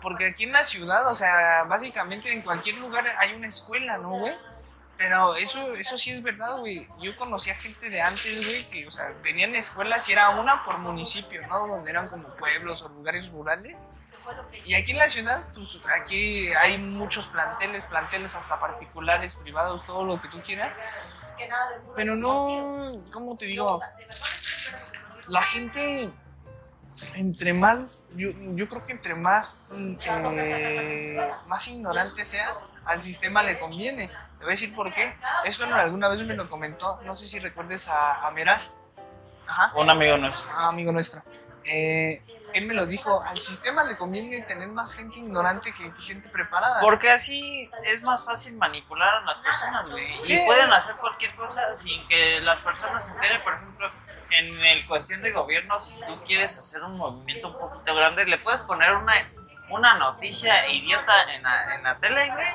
Porque 0.00 0.26
aquí 0.28 0.44
en 0.44 0.52
la 0.52 0.62
ciudad, 0.62 1.06
o 1.08 1.12
sea, 1.12 1.64
básicamente 1.64 2.32
en 2.32 2.42
cualquier 2.42 2.76
lugar 2.76 3.04
hay 3.18 3.34
una 3.34 3.48
escuela, 3.48 3.98
¿no, 3.98 4.10
güey? 4.10 4.34
Pero 4.96 5.36
eso, 5.36 5.74
eso 5.74 5.96
sí 5.96 6.10
es 6.10 6.22
verdad, 6.22 6.56
güey. 6.58 6.88
Yo 7.00 7.14
conocía 7.16 7.54
gente 7.54 7.88
de 7.88 8.02
antes, 8.02 8.44
güey, 8.44 8.68
que, 8.68 8.86
o 8.86 8.90
sea, 8.90 9.12
tenían 9.22 9.54
escuelas 9.54 10.08
y 10.08 10.12
era 10.12 10.30
una 10.30 10.64
por 10.64 10.78
municipio, 10.78 11.46
¿no? 11.46 11.68
Donde 11.68 11.90
eran 11.90 12.08
como 12.08 12.28
pueblos 12.34 12.82
o 12.82 12.88
lugares 12.88 13.30
rurales. 13.30 13.84
Y 14.64 14.74
aquí 14.74 14.90
en 14.90 14.98
la 14.98 15.08
ciudad, 15.08 15.44
pues 15.54 15.78
aquí 16.00 16.52
hay 16.52 16.78
muchos 16.78 17.28
planteles, 17.28 17.86
planteles 17.86 18.34
hasta 18.34 18.58
particulares, 18.58 19.36
privados, 19.36 19.84
todo 19.86 20.04
lo 20.04 20.20
que 20.20 20.28
tú 20.28 20.42
quieras. 20.42 20.78
Pero 21.94 22.16
no, 22.16 22.98
¿cómo 23.12 23.36
te 23.36 23.46
digo? 23.46 23.80
La 25.26 25.42
gente, 25.42 26.10
entre 27.14 27.52
más, 27.52 28.04
yo, 28.14 28.30
yo 28.54 28.68
creo 28.68 28.84
que 28.84 28.92
entre 28.92 29.14
más, 29.14 29.60
mm, 29.70 29.94
eh, 30.02 31.30
más 31.46 31.68
ignorante 31.68 32.24
sea, 32.24 32.56
al 32.84 33.00
sistema 33.00 33.42
le 33.42 33.58
conviene. 33.58 34.08
Te 34.08 34.44
voy 34.44 34.48
a 34.48 34.50
decir 34.50 34.74
por 34.74 34.92
qué. 34.92 35.14
Eso 35.44 35.66
no, 35.66 35.74
alguna 35.76 36.08
vez 36.08 36.22
me 36.22 36.34
lo 36.34 36.48
comentó, 36.48 36.98
no 37.04 37.14
sé 37.14 37.26
si 37.26 37.38
recuerdes 37.38 37.88
a, 37.88 38.26
a 38.26 38.30
Meraz. 38.30 38.76
Ajá. 39.46 39.72
Un 39.76 39.90
amigo 39.90 40.16
nuestro. 40.16 40.48
Ah, 40.54 40.68
amigo 40.68 40.92
nuestro. 40.92 41.20
Eh, 41.64 42.22
él 42.58 42.66
me 42.66 42.74
lo 42.74 42.86
dijo, 42.86 43.22
al 43.22 43.38
sistema 43.40 43.84
le 43.84 43.96
conviene 43.96 44.42
tener 44.42 44.68
más 44.68 44.94
gente 44.94 45.18
ignorante 45.18 45.72
que 45.72 45.92
que 45.92 46.02
gente 46.02 46.28
preparada. 46.28 46.80
Porque 46.80 47.10
así 47.10 47.70
es 47.84 48.02
más 48.02 48.24
fácil 48.24 48.56
manipular 48.56 49.16
a 49.16 49.20
las 49.22 49.38
personas, 49.38 49.88
güey. 49.90 50.06
Sí. 50.22 50.34
Y 50.34 50.46
pueden 50.46 50.72
hacer 50.72 50.96
cualquier 50.96 51.34
cosa 51.34 51.74
sin 51.74 52.06
que 52.06 52.40
las 52.40 52.60
personas 52.60 53.04
se 53.04 53.12
enteren. 53.12 53.42
Por 53.42 53.54
ejemplo, 53.54 53.90
en 54.30 54.58
el 54.58 54.86
cuestión 54.86 55.22
de 55.22 55.32
gobierno, 55.32 55.78
si 55.78 55.98
tú 56.06 56.22
quieres 56.26 56.56
hacer 56.58 56.82
un 56.82 56.96
movimiento 56.96 57.48
un 57.48 57.58
poquito 57.58 57.94
grande, 57.94 58.26
le 58.26 58.38
puedes 58.38 58.60
poner 58.62 58.92
una, 58.92 59.14
una 59.70 59.94
noticia 59.98 60.66
idiota 60.68 61.32
en 61.34 61.42
la, 61.42 61.74
en 61.74 61.82
la 61.82 61.96
tele, 61.98 62.30
güey. 62.30 62.46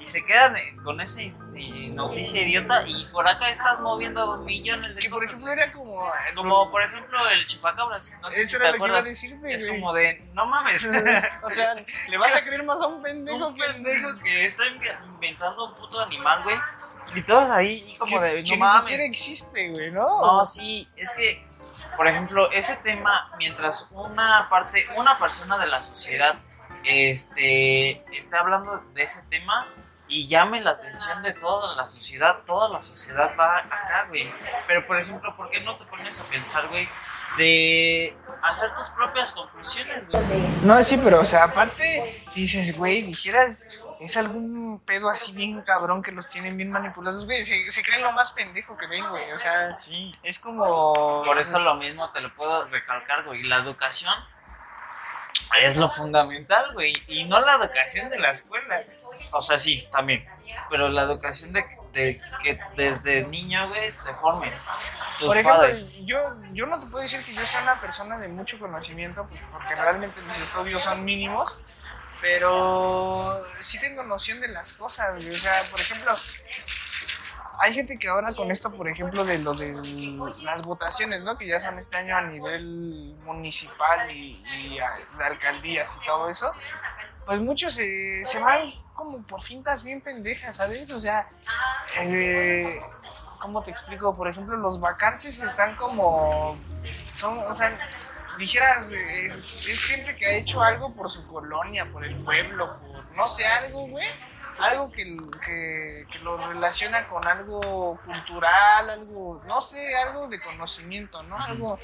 Y 0.00 0.06
se 0.06 0.24
quedan 0.24 0.56
eh, 0.56 0.76
con 0.82 1.00
esa 1.00 1.20
i- 1.20 1.90
noticia 1.94 2.42
idiota 2.42 2.82
y 2.86 3.04
por 3.12 3.28
acá 3.28 3.50
estás 3.50 3.80
moviendo 3.80 4.38
millones 4.38 4.94
de 4.94 5.02
que 5.02 5.10
por 5.10 5.18
cosas. 5.18 5.32
ejemplo 5.32 5.52
era 5.52 5.70
como... 5.72 6.06
eh, 6.06 6.34
Como 6.34 6.70
por 6.70 6.82
ejemplo 6.82 7.28
el 7.28 7.46
chupacabras. 7.46 8.16
No 8.22 8.30
sé 8.30 8.40
Eso 8.42 8.50
si 8.50 8.56
era 8.56 8.66
te 8.66 8.70
lo 8.70 8.72
que 8.72 8.76
iba 8.78 8.96
a 8.96 9.00
acuerdas. 9.00 9.06
decirte, 9.06 9.54
Es 9.54 9.66
güey. 9.66 9.78
como 9.80 9.92
de, 9.92 10.30
no 10.32 10.46
mames. 10.46 10.84
o 11.42 11.50
sea, 11.50 11.74
le 12.08 12.16
vas 12.18 12.34
a 12.34 12.42
creer 12.42 12.62
más 12.62 12.82
a 12.82 12.86
un 12.86 13.02
pendejo 13.02 13.48
un 13.48 13.54
que... 13.54 13.62
pendejo 13.62 14.08
que 14.22 14.46
está 14.46 14.64
inve- 14.64 14.96
inventando 15.06 15.66
un 15.66 15.74
puto 15.74 16.00
animal, 16.00 16.42
güey. 16.44 16.56
Y 17.14 17.22
todos 17.22 17.50
ahí 17.50 17.96
como 17.98 18.20
de, 18.20 18.42
que 18.44 18.56
no 18.56 18.72
ni 18.72 18.80
siquiera 18.80 19.04
existe, 19.04 19.70
güey, 19.70 19.90
¿no? 19.90 20.20
No, 20.20 20.44
sí, 20.46 20.88
es 20.96 21.10
que, 21.14 21.44
por 21.96 22.06
ejemplo, 22.06 22.50
ese 22.52 22.76
tema, 22.76 23.30
mientras 23.38 23.86
una 23.90 24.46
parte, 24.48 24.86
una 24.96 25.18
persona 25.18 25.58
de 25.58 25.66
la 25.66 25.80
sociedad, 25.80 26.36
este, 26.84 28.02
esté 28.16 28.36
hablando 28.36 28.80
de 28.94 29.02
ese 29.02 29.22
tema 29.28 29.66
y 30.08 30.26
llame 30.26 30.60
la 30.60 30.70
atención 30.72 31.22
de 31.22 31.32
toda 31.34 31.76
la 31.76 31.86
sociedad, 31.86 32.38
toda 32.44 32.68
la 32.68 32.82
sociedad 32.82 33.30
va 33.38 33.58
acá, 33.58 34.06
güey. 34.08 34.30
Pero, 34.66 34.86
por 34.86 34.98
ejemplo, 35.00 35.34
¿por 35.36 35.50
qué 35.50 35.60
no 35.60 35.76
te 35.76 35.84
pones 35.84 36.18
a 36.18 36.24
pensar, 36.24 36.66
güey, 36.68 36.88
de 37.36 38.16
hacer 38.42 38.74
tus 38.74 38.88
propias 38.90 39.32
conclusiones, 39.32 40.08
güey? 40.08 40.22
No, 40.62 40.82
sí, 40.82 40.96
pero, 41.02 41.20
o 41.20 41.24
sea, 41.24 41.44
aparte, 41.44 42.12
dices, 42.34 42.76
güey, 42.76 43.02
dijeras, 43.02 43.68
es 44.00 44.16
algún 44.16 44.80
pedo 44.84 45.10
así 45.10 45.30
bien 45.30 45.60
cabrón 45.62 46.02
que 46.02 46.10
los 46.10 46.28
tienen 46.28 46.56
bien 46.56 46.72
manipulados, 46.72 47.26
güey, 47.26 47.44
se, 47.44 47.70
se 47.70 47.82
creen 47.82 48.02
lo 48.02 48.10
más 48.12 48.32
pendejo 48.32 48.76
que 48.76 48.88
ven, 48.88 49.06
güey, 49.06 49.30
o 49.30 49.38
sea, 49.38 49.76
Sí. 49.76 50.12
es 50.24 50.40
como... 50.40 51.22
Por 51.24 51.38
eso 51.38 51.58
lo 51.60 51.76
mismo 51.76 52.10
te 52.10 52.20
lo 52.20 52.34
puedo 52.34 52.64
recalcar, 52.66 53.24
güey. 53.26 53.42
La 53.44 53.58
educación 53.58 54.12
es 55.58 55.76
lo 55.76 55.90
fundamental, 55.90 56.64
güey. 56.74 56.92
Y 57.08 57.24
no 57.24 57.40
la 57.40 57.54
educación 57.54 58.08
de 58.10 58.18
la 58.18 58.30
escuela. 58.30 58.82
O 59.32 59.42
sea, 59.42 59.58
sí, 59.58 59.86
también. 59.90 60.24
Pero 60.68 60.88
la 60.88 61.02
educación 61.02 61.52
de, 61.52 61.64
de 61.92 62.20
que 62.42 62.58
desde 62.76 63.24
niño, 63.24 63.66
güey, 63.68 63.92
te 63.92 64.14
formen. 64.14 64.52
Tus 65.18 65.28
Por 65.28 65.36
ejemplo, 65.36 65.60
padres. 65.60 65.92
yo, 66.04 66.18
yo 66.52 66.66
no 66.66 66.80
te 66.80 66.86
puedo 66.86 67.00
decir 67.02 67.22
que 67.24 67.34
yo 67.34 67.44
sea 67.44 67.62
una 67.62 67.80
persona 67.80 68.18
de 68.18 68.28
mucho 68.28 68.58
conocimiento, 68.58 69.26
porque 69.52 69.74
realmente 69.74 70.20
mis 70.22 70.38
estudios 70.40 70.82
son 70.82 71.04
mínimos, 71.04 71.56
pero 72.20 73.42
sí 73.60 73.78
tengo 73.80 74.02
noción 74.02 74.40
de 74.40 74.48
las 74.48 74.72
cosas, 74.74 75.18
güey. 75.18 75.34
O 75.34 75.38
sea, 75.38 75.62
por 75.70 75.80
ejemplo, 75.80 76.14
hay 77.60 77.72
gente 77.72 77.98
que 77.98 78.08
ahora 78.08 78.32
con 78.34 78.50
esto, 78.50 78.72
por 78.72 78.88
ejemplo, 78.88 79.22
de 79.24 79.38
lo 79.38 79.52
de 79.54 79.74
las 80.42 80.62
votaciones, 80.62 81.22
¿no? 81.22 81.36
Que 81.36 81.46
ya 81.46 81.60
son 81.60 81.78
este 81.78 81.96
año 81.96 82.16
a 82.16 82.22
nivel 82.22 83.14
municipal 83.24 84.10
y, 84.10 84.42
de 85.18 85.24
alcaldías 85.24 85.98
y 86.00 86.06
todo 86.06 86.30
eso, 86.30 86.50
pues 87.26 87.38
muchos 87.40 87.74
se, 87.74 88.24
se 88.24 88.38
van 88.38 88.72
como 88.94 89.22
por 89.22 89.42
fintas 89.42 89.84
bien 89.84 90.00
pendejas, 90.00 90.56
¿sabes? 90.56 90.90
O 90.90 90.98
sea, 90.98 91.28
eh, 91.98 92.80
¿cómo 93.38 93.62
te 93.62 93.70
explico? 93.70 94.16
Por 94.16 94.28
ejemplo, 94.28 94.56
los 94.56 94.80
vacantes 94.80 95.42
están 95.42 95.76
como, 95.76 96.56
son, 97.14 97.38
o 97.38 97.54
sea, 97.54 97.78
dijeras, 98.38 98.90
es, 98.92 99.68
es 99.68 99.84
gente 99.84 100.16
que 100.16 100.24
ha 100.24 100.32
hecho 100.32 100.62
algo 100.62 100.94
por 100.94 101.10
su 101.10 101.26
colonia, 101.26 101.90
por 101.92 102.06
el 102.06 102.16
pueblo, 102.24 102.74
por, 102.74 103.16
no 103.16 103.28
sé, 103.28 103.46
algo, 103.46 103.86
güey. 103.86 104.08
Algo 104.60 104.90
que, 104.90 105.04
que, 105.44 106.06
que 106.10 106.18
lo 106.20 106.36
relaciona 106.48 107.06
con 107.08 107.26
algo 107.26 107.98
cultural, 108.04 108.90
algo, 108.90 109.42
no 109.46 109.60
sé, 109.60 109.96
algo 109.96 110.28
de 110.28 110.40
conocimiento, 110.40 111.22
¿no? 111.22 111.38
Algo 111.38 111.78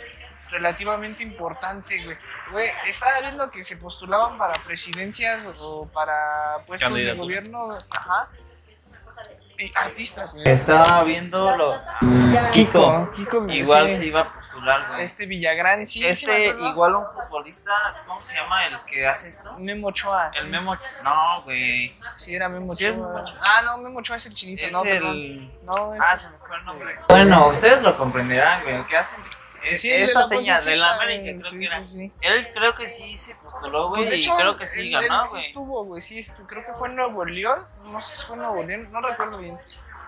relativamente 0.50 1.22
importante, 1.22 2.02
güey. 2.04 2.16
Güey, 2.52 2.70
estaba 2.86 3.20
viendo 3.20 3.50
que 3.50 3.62
se 3.62 3.76
postulaban 3.76 4.38
para 4.38 4.54
presidencias 4.62 5.46
o 5.58 5.90
para 5.92 6.58
puestos 6.66 6.94
de 6.94 7.12
gobierno, 7.14 7.76
ajá, 7.90 8.28
artistas, 9.74 10.34
güey. 10.34 10.48
Estaba 10.48 11.02
viendo 11.04 11.56
lo. 11.56 11.76
Kiko, 12.52 13.10
Kiko, 13.14 13.46
Igual 13.48 13.88
sí. 13.90 13.96
se 13.96 14.06
iba 14.06 14.20
a 14.20 14.32
postular, 14.34 14.88
güey. 14.88 15.02
Este 15.02 15.26
Villagrán, 15.26 15.84
sí, 15.86 16.06
Este, 16.06 16.48
igual 16.48 16.94
un 16.96 17.04
futbolista, 17.06 17.70
¿cómo 18.06 18.20
se 18.22 18.34
llama 18.34 18.66
el 18.66 18.78
que 18.80 19.06
hace 19.06 19.28
esto? 19.30 19.52
Memo 19.58 19.88
Ochoa. 19.88 20.30
El 20.34 20.42
sí. 20.44 20.48
Memo. 20.48 20.76
No, 21.02 21.42
güey. 21.42 21.94
Sí, 22.14 22.34
era 22.34 22.48
Memo 22.48 22.72
Ochoa. 22.72 23.24
Ah, 23.40 23.62
no, 23.62 23.78
Memo 23.78 23.98
Ochoa 24.00 24.16
es 24.16 24.26
el 24.26 24.34
chinito, 24.34 24.66
Es 24.66 24.72
no, 24.72 24.82
perdón. 24.82 25.10
el. 25.16 25.50
No, 25.62 25.94
es 25.94 26.00
Ah, 26.02 26.16
se 26.16 26.28
me 26.30 26.36
fue 26.38 26.56
el 26.56 26.64
nombre. 26.64 26.96
Bueno, 27.08 27.48
ustedes 27.48 27.82
lo 27.82 27.96
comprenderán, 27.96 28.62
güey. 28.62 28.84
¿Qué 28.86 28.96
hacen? 28.96 29.22
Sí, 29.74 29.90
el 29.90 29.98
de 30.00 30.04
Esta 30.04 30.20
la 30.20 30.26
seña 30.28 30.38
posición, 30.54 30.64
de 30.72 30.76
la 30.76 30.94
América, 30.94 31.24
creo 31.40 31.50
sí, 31.50 31.58
que 31.58 31.64
era. 31.64 31.80
sí, 31.82 31.96
sí. 31.96 32.12
Él 32.20 32.48
creo 32.54 32.74
que 32.76 32.86
sí 32.88 33.18
se 33.18 33.34
postuló, 33.36 33.88
güey, 33.88 34.02
Pues 34.02 34.10
de 34.10 34.16
y 34.18 34.28
creo 34.28 34.56
que 34.56 34.66
sí 34.68 34.80
él- 34.94 35.00
ganó, 35.08 35.22
él 35.22 35.26
sí 35.26 35.32
güey. 35.32 35.46
estuvo, 35.46 35.84
güey, 35.84 36.00
sí, 36.00 36.18
estu- 36.18 36.46
creo 36.46 36.64
que 36.64 36.72
fue 36.74 36.88
en 36.88 36.96
Nuevo 36.96 37.24
León, 37.24 37.66
no 37.84 38.00
sé 38.00 38.18
si 38.18 38.26
fue 38.26 38.36
en 38.36 38.42
Nuevo 38.42 38.62
León, 38.62 38.88
no 38.92 39.00
recuerdo 39.00 39.38
bien. 39.38 39.58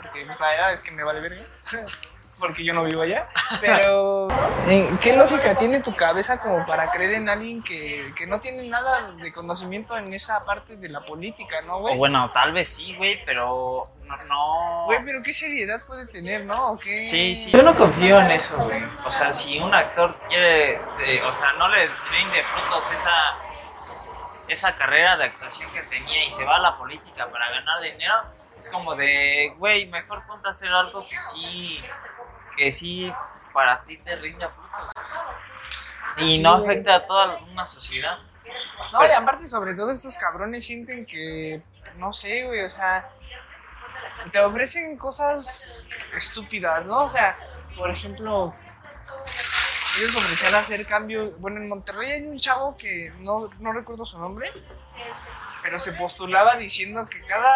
porque 0.00 0.25
la 0.25 0.37
verdad 0.38 0.73
es 0.73 0.81
que 0.81 0.93
me 0.93 1.03
vale 1.03 1.19
verga. 1.21 1.43
porque 2.38 2.64
yo 2.64 2.73
no 2.73 2.85
vivo 2.85 3.02
allá. 3.02 3.28
Pero, 3.61 4.28
eh, 4.68 4.90
¿qué 5.00 5.14
lógica 5.16 5.54
tiene 5.57 5.80
tu 5.80 5.95
cabeza 5.95 6.40
como 6.40 6.64
para 6.66 6.90
creer 6.90 7.14
en 7.14 7.28
alguien 7.28 7.62
que, 7.62 8.04
que 8.16 8.26
no 8.26 8.40
tiene 8.40 8.68
nada 8.68 9.12
de 9.12 9.33
conocimiento 9.33 9.97
en 9.97 10.12
esa 10.14 10.45
parte 10.45 10.76
de 10.76 10.88
la 10.88 11.00
política, 11.00 11.61
no, 11.62 11.76
O 11.76 11.80
güey? 11.80 11.99
bueno, 11.99 12.30
tal 12.30 12.52
vez 12.52 12.68
sí, 12.68 12.95
güey, 12.97 13.18
pero 13.25 13.90
no. 14.04 14.16
no... 14.25 14.85
Güey, 14.87 15.04
pero 15.04 15.23
qué 15.23 15.33
seriedad 15.33 15.80
puede 15.87 16.07
tener, 16.07 16.45
¿no? 16.45 16.73
¿O 16.73 16.78
qué? 16.78 17.07
Sí, 17.09 17.37
sí. 17.37 17.50
Yo 17.50 17.62
no 17.62 17.75
confío 17.75 18.21
en 18.21 18.30
eso, 18.30 18.57
güey. 18.64 18.83
O 19.04 19.11
sea, 19.11 19.33
si 19.33 19.59
un 19.59 19.75
actor 19.75 20.16
quiere, 20.28 20.75
eh, 20.75 21.23
o 21.26 21.33
sea, 21.33 21.52
no 21.54 21.68
le 21.68 21.87
rinde 21.87 22.42
frutos 22.54 22.90
esa, 22.92 23.35
esa 24.49 24.76
carrera 24.76 25.16
de 25.16 25.25
actuación 25.25 25.71
que 25.73 25.83
tenía 25.83 26.25
y 26.25 26.30
se 26.30 26.45
va 26.45 26.57
a 26.57 26.61
la 26.61 26.76
política 26.78 27.26
para 27.26 27.50
ganar 27.50 27.83
dinero, 27.83 28.14
es 28.59 28.69
como 28.69 28.95
de, 28.95 29.55
güey, 29.59 29.87
mejor 29.87 30.27
ponte 30.27 30.49
a 30.49 30.50
hacer 30.50 30.71
algo 30.71 31.07
que 31.09 31.19
sí, 31.19 31.81
que 32.57 32.73
sí 32.73 33.12
para 33.53 33.83
ti 33.85 33.99
te 33.99 34.17
rinda 34.17 34.49
frutos. 34.49 34.69
Y 36.19 36.41
no 36.41 36.55
afecta 36.55 36.97
a 36.97 37.07
toda 37.07 37.38
una 37.53 37.67
sociedad. 37.67 38.19
No, 38.93 39.07
y 39.07 39.11
aparte, 39.11 39.49
sobre 39.49 39.75
todo, 39.75 39.91
estos 39.91 40.17
cabrones 40.17 40.67
sienten 40.67 41.07
que, 41.07 41.62
no 41.97 42.12
sé, 42.12 42.45
güey, 42.45 42.65
o 42.65 42.69
sea, 42.69 43.09
te 44.33 44.41
ofrecen 44.41 44.97
cosas 44.97 45.87
estúpidas, 46.17 46.85
¿no? 46.87 47.05
O 47.05 47.09
sea, 47.09 47.37
por 47.77 47.91
ejemplo, 47.91 48.55
ellos 49.99 50.17
ofrecían 50.17 50.55
hacer 50.55 50.87
cambios. 50.87 51.38
Bueno, 51.38 51.59
en 51.59 51.69
Monterrey 51.69 52.12
hay 52.12 52.23
un 52.27 52.38
chavo 52.38 52.77
que 52.77 53.12
no, 53.21 53.49
no 53.61 53.73
recuerdo 53.73 54.05
su 54.05 54.19
nombre, 54.19 54.50
pero 55.68 55.78
se 55.78 55.92
postulaba 55.92 56.56
diciendo 56.56 57.04
que 57.06 57.20
cada, 57.28 57.54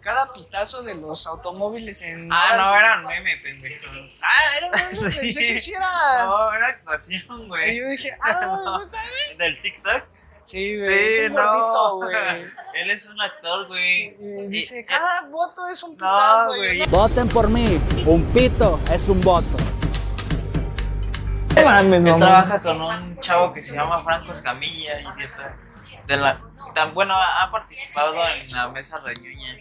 cada 0.00 0.32
pitazo 0.32 0.82
de 0.82 0.94
los 0.94 1.26
automóviles 1.26 2.00
en. 2.00 2.32
Ah, 2.32 2.56
no, 2.56 2.72
de- 2.72 2.78
era 2.78 2.96
un 3.00 3.04
meme, 3.04 3.36
pendejo. 3.36 3.84
Ah, 4.22 4.56
era 4.56 4.66
un 4.66 4.72
meme, 4.72 4.94
Sí. 4.94 5.18
pensé 5.20 5.40
que 5.46 5.58
sí 5.58 5.72
era. 5.74 6.24
No, 6.24 6.54
era 6.54 6.68
actuación, 6.68 7.42
Y 7.44 7.48
güey. 7.48 7.76
yo 7.78 7.88
dije, 7.88 8.16
ah, 8.24 8.78
¿neta, 8.82 8.98
güey? 9.02 9.36
Del 9.36 9.60
TikTok. 9.60 10.02
Sí, 10.42 10.78
güey, 10.78 11.08
es 11.08 11.28
un 11.30 11.36
gordito, 11.36 11.96
güey. 11.96 12.42
Él 12.80 12.90
es 12.92 13.04
un 13.06 13.20
actor, 13.20 13.66
güey. 13.66 14.16
Y 14.18 14.46
dice, 14.46 14.80
Y- 14.80 14.84
cada 14.86 15.20
voto 15.28 15.68
es 15.68 15.82
un 15.82 15.92
putazo. 15.92 16.54
güey. 16.56 16.82
y 16.82 16.86
Voten 16.86 17.28
por 17.28 17.50
mí. 17.50 17.78
Un 18.06 18.24
pito 18.32 18.80
es 18.90 19.06
un 19.10 19.20
voto. 19.20 19.44
No 21.56 21.94
Él 21.94 22.04
trabaja 22.04 22.62
con 22.62 22.80
un 22.80 23.18
chavo 23.20 23.52
que 23.52 23.62
se 23.62 23.74
llama 23.74 24.02
Franco 24.02 24.32
Escamilla, 24.32 24.98
idiota. 25.00 25.52
De 26.06 26.16
la, 26.16 26.40
tan, 26.74 26.94
bueno, 26.94 27.14
ha 27.16 27.50
participado 27.50 28.14
en 28.28 28.50
la 28.52 28.68
mesa 28.68 28.98
reñuña. 28.98 29.56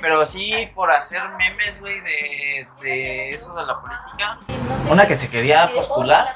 Pero 0.00 0.24
sí, 0.26 0.70
por 0.74 0.90
hacer 0.90 1.22
memes, 1.30 1.80
güey, 1.80 2.00
de, 2.00 2.68
de 2.80 3.30
eso 3.30 3.54
de 3.54 3.66
la 3.66 3.80
política. 3.80 4.38
Una 4.88 5.06
que 5.06 5.16
se 5.16 5.28
quería 5.28 5.70
postular, 5.72 6.26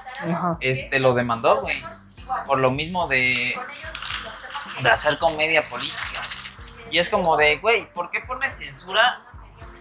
este, 0.61 0.99
lo 0.99 1.15
demandó, 1.15 1.61
güey. 1.63 1.83
Por 2.47 2.59
lo 2.59 2.71
mismo 2.71 3.07
de, 3.09 3.57
de 4.81 4.91
hacer 4.91 5.19
comedia 5.19 5.63
política. 5.63 6.23
Y 6.91 6.99
es 6.99 7.09
como 7.09 7.37
de, 7.37 7.57
güey, 7.59 7.87
¿por 7.93 8.11
qué 8.11 8.21
pones 8.21 8.59
censura 8.59 9.21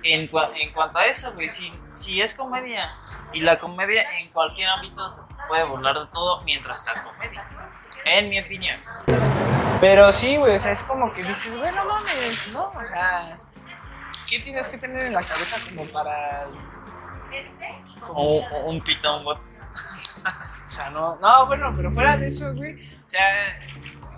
en, 0.04 0.30
cua- 0.32 0.52
en 0.56 0.72
cuanto 0.74 0.98
a 1.00 1.06
eso, 1.06 1.32
güey? 1.34 1.50
Si, 1.50 1.74
si 1.94 2.22
es 2.22 2.34
comedia. 2.36 2.92
Y 3.34 3.42
la 3.42 3.58
comedia 3.60 4.04
en 4.20 4.32
cualquier 4.32 4.70
ámbito 4.70 5.12
se 5.12 5.22
puede 5.48 5.64
burlar 5.66 6.00
de 6.00 6.06
todo 6.08 6.42
mientras 6.44 6.84
sea 6.84 7.04
comedia. 7.04 7.44
En 8.06 8.30
mi 8.30 8.40
opinión. 8.40 8.80
Pero 9.82 10.12
sí, 10.12 10.36
güey, 10.38 10.56
o 10.56 10.60
sea, 10.60 10.72
es 10.72 10.84
como 10.84 11.12
que 11.14 11.24
dices, 11.24 11.58
güey, 11.58 11.72
no 11.74 11.86
mames, 11.86 12.50
¿no? 12.54 12.66
O 12.70 12.86
sea, 12.86 13.38
¿qué 14.30 14.40
tienes 14.40 14.68
que 14.68 14.78
tener 14.78 15.08
en 15.08 15.14
la 15.14 15.22
cabeza 15.24 15.58
como 15.70 15.86
para... 15.92 16.48
O, 18.10 18.40
o 18.40 18.66
un 18.70 18.82
pitón, 18.82 19.24
bot. 19.24 19.40
O 20.66 20.70
sea, 20.70 20.90
no, 20.90 21.16
no, 21.18 21.46
bueno, 21.46 21.74
pero 21.76 21.92
fuera 21.92 22.18
de 22.18 22.28
eso, 22.28 22.54
güey, 22.56 22.74
o 23.06 23.10
sea, 23.10 23.24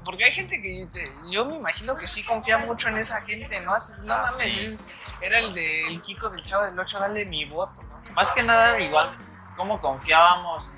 porque 0.05 0.23
hay 0.23 0.31
gente 0.31 0.61
que, 0.61 0.87
te- 0.91 1.11
yo 1.29 1.43
me 1.45 1.55
imagino 1.55 1.95
que 1.97 2.07
sí 2.07 2.23
confía 2.23 2.57
mucho 2.57 2.87
en 2.87 2.97
esa 2.97 3.21
gente, 3.21 3.59
¿no? 3.59 3.73
Así, 3.73 3.91
no 4.03 4.13
Ah, 4.13 4.29
mames, 4.31 4.53
sí. 4.53 4.65
es- 4.65 4.85
era 5.21 5.39
el 5.39 5.53
de 5.53 5.87
el 5.87 6.01
Kiko 6.01 6.29
del 6.29 6.41
Chavo 6.43 6.63
del 6.63 6.79
8, 6.79 6.99
dale 6.99 7.25
mi 7.25 7.43
voto, 7.45 7.83
¿no? 7.83 8.01
Más 8.13 8.31
que 8.31 8.43
nada, 8.43 8.79
igual, 8.79 9.11
cómo 9.57 9.79
confiábamos. 9.81 10.71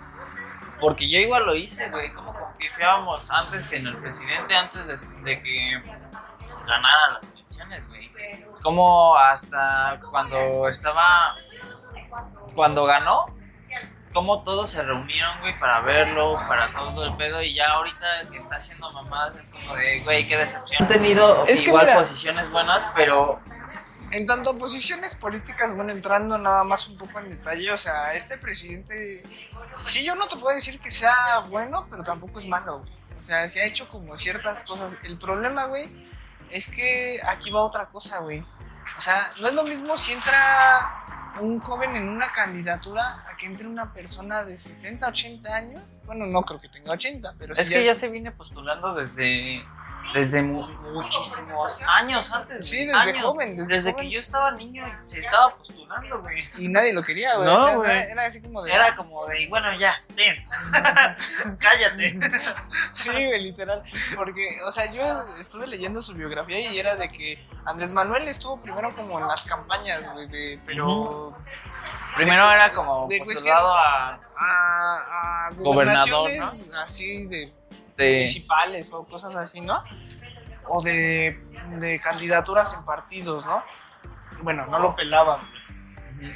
Porque 0.79 1.09
yo 1.09 1.17
igual 1.19 1.45
lo 1.45 1.55
hice, 1.55 1.89
güey. 1.89 2.11
Cómo 2.13 2.33
confiábamos 2.33 3.29
antes 3.31 3.71
en 3.73 3.87
el 3.87 3.97
presidente, 3.97 4.55
antes 4.55 4.87
de, 4.87 4.95
de 5.23 5.41
que 5.43 5.83
ganara 6.65 7.11
las 7.13 7.31
elecciones, 7.33 7.87
güey. 7.87 8.09
Como 8.61 9.17
hasta 9.17 9.99
cuando 10.11 10.67
estaba. 10.67 11.35
Cuando 12.55 12.85
ganó, 12.85 13.25
como 14.13 14.43
todos 14.43 14.71
se 14.71 14.81
reunieron, 14.81 15.39
güey, 15.41 15.57
para 15.59 15.81
verlo, 15.81 16.35
para 16.47 16.71
todo 16.73 17.05
el 17.05 17.15
pedo. 17.15 17.41
Y 17.41 17.53
ya 17.53 17.67
ahorita 17.73 18.05
que 18.31 18.37
está 18.37 18.55
haciendo 18.57 18.91
mamadas, 18.91 19.35
es 19.35 19.47
como 19.47 19.75
de, 19.75 20.01
güey, 20.01 20.27
qué 20.27 20.37
decepción. 20.37 20.81
Han 20.81 20.87
tenido 20.87 21.45
Es 21.45 21.61
que 21.61 21.67
igual 21.67 21.85
mira- 21.85 21.99
posiciones 21.99 22.49
buenas, 22.51 22.85
pero 22.95 23.39
En 24.11 24.25
tanto 24.25 24.57
posiciones 24.57 25.13
políticas, 25.13 25.75
bueno, 25.75 25.91
entrando 25.91 26.37
nada 26.37 26.63
más 26.63 26.87
un 26.87 26.97
poco 26.97 27.19
en 27.19 27.29
detalle, 27.29 27.71
o 27.71 27.77
sea, 27.77 28.13
este 28.13 28.37
presidente, 28.37 29.23
sí, 29.77 30.03
yo 30.03 30.15
no 30.15 30.27
te 30.27 30.35
puedo 30.35 30.55
decir 30.55 30.79
que 30.79 30.89
sea 30.89 31.45
bueno, 31.49 31.81
pero 31.89 32.03
tampoco 32.03 32.39
es 32.39 32.47
malo, 32.47 32.79
güey. 32.79 32.91
O 33.19 33.21
sea, 33.21 33.47
se 33.47 33.61
ha 33.61 33.65
hecho 33.65 33.87
como 33.87 34.17
ciertas 34.17 34.63
cosas. 34.63 34.97
El 35.03 35.19
problema, 35.19 35.65
güey, 35.65 35.89
es 36.49 36.67
que 36.67 37.21
aquí 37.27 37.51
va 37.51 37.61
otra 37.61 37.87
cosa, 37.87 38.19
güey. 38.19 38.39
O 38.97 39.01
sea, 39.01 39.31
no 39.41 39.49
es 39.49 39.53
lo 39.53 39.63
mismo 39.63 39.97
si 39.97 40.13
entra 40.13 41.35
un 41.41 41.59
joven 41.59 41.95
en 41.95 42.07
una 42.07 42.31
candidatura 42.31 43.21
a 43.29 43.35
que 43.37 43.45
entre 43.45 43.67
una 43.67 43.93
persona 43.93 44.43
de 44.43 44.57
70, 44.57 45.07
80 45.07 45.55
años. 45.55 45.83
Bueno, 46.09 46.25
no 46.25 46.41
creo 46.41 46.59
que 46.59 46.69
tenga 46.69 46.91
80, 46.93 47.35
pero 47.37 47.53
Es 47.53 47.67
sí 47.67 47.73
que 47.75 47.85
ya 47.85 47.93
se 47.93 48.07
viene 48.09 48.31
postulando 48.31 48.95
desde, 48.95 49.63
desde 50.15 50.41
mu- 50.41 50.65
muchísimos 50.91 51.79
años 51.87 52.31
antes. 52.33 52.67
Sí, 52.67 52.77
desde 52.87 52.93
años. 52.97 53.21
joven, 53.21 53.55
desde 53.55 53.91
joven. 53.91 53.95
que 54.07 54.11
yo 54.11 54.19
estaba 54.19 54.49
niño 54.53 54.83
se 55.05 55.19
estaba 55.19 55.55
postulando, 55.55 56.19
güey. 56.21 56.49
Y 56.57 56.67
nadie 56.67 56.93
lo 56.93 57.03
quería, 57.03 57.35
güey. 57.35 57.45
No, 57.47 57.79
o 57.79 57.83
sea, 57.85 57.93
era, 58.01 58.11
era 58.11 58.25
así 58.25 58.41
como 58.41 58.63
de... 58.63 58.71
Era 58.73 58.95
como 58.95 59.23
de, 59.27 59.47
bueno, 59.49 59.71
ya, 59.75 60.01
ten. 60.15 60.43
Cállate. 61.59 62.19
Sí, 62.93 63.09
güey, 63.11 63.43
literal. 63.43 63.83
Porque, 64.15 64.59
o 64.65 64.71
sea, 64.71 64.91
yo 64.91 65.03
estuve 65.37 65.67
leyendo 65.67 66.01
su 66.01 66.15
biografía 66.15 66.59
y 66.59 66.79
era 66.79 66.95
de 66.95 67.07
que 67.07 67.37
Andrés 67.65 67.91
Manuel 67.91 68.27
estuvo 68.27 68.59
primero 68.59 68.95
como 68.95 69.19
en 69.19 69.27
las 69.27 69.45
campañas, 69.45 70.11
güey, 70.13 70.27
de, 70.27 70.59
pero 70.65 71.37
Primero 72.15 72.51
era 72.51 72.71
como 72.71 73.07
De 73.07 73.19
postulado 73.23 73.73
a 73.77 74.19
Gobernador, 75.63 76.21
gobernaciones 76.31 76.71
así 76.85 77.25
de 77.25 77.53
de, 77.97 78.13
municipales 78.13 78.91
o 78.93 79.03
cosas 79.05 79.35
así, 79.35 79.61
¿no? 79.61 79.83
O 80.69 80.81
de, 80.81 81.39
de 81.79 81.99
candidaturas 81.99 82.73
en 82.73 82.85
partidos, 82.85 83.45
¿no? 83.45 83.63
Bueno, 84.41 84.65
no 84.67 84.79
lo 84.79 84.95
pelaban. 84.95 85.41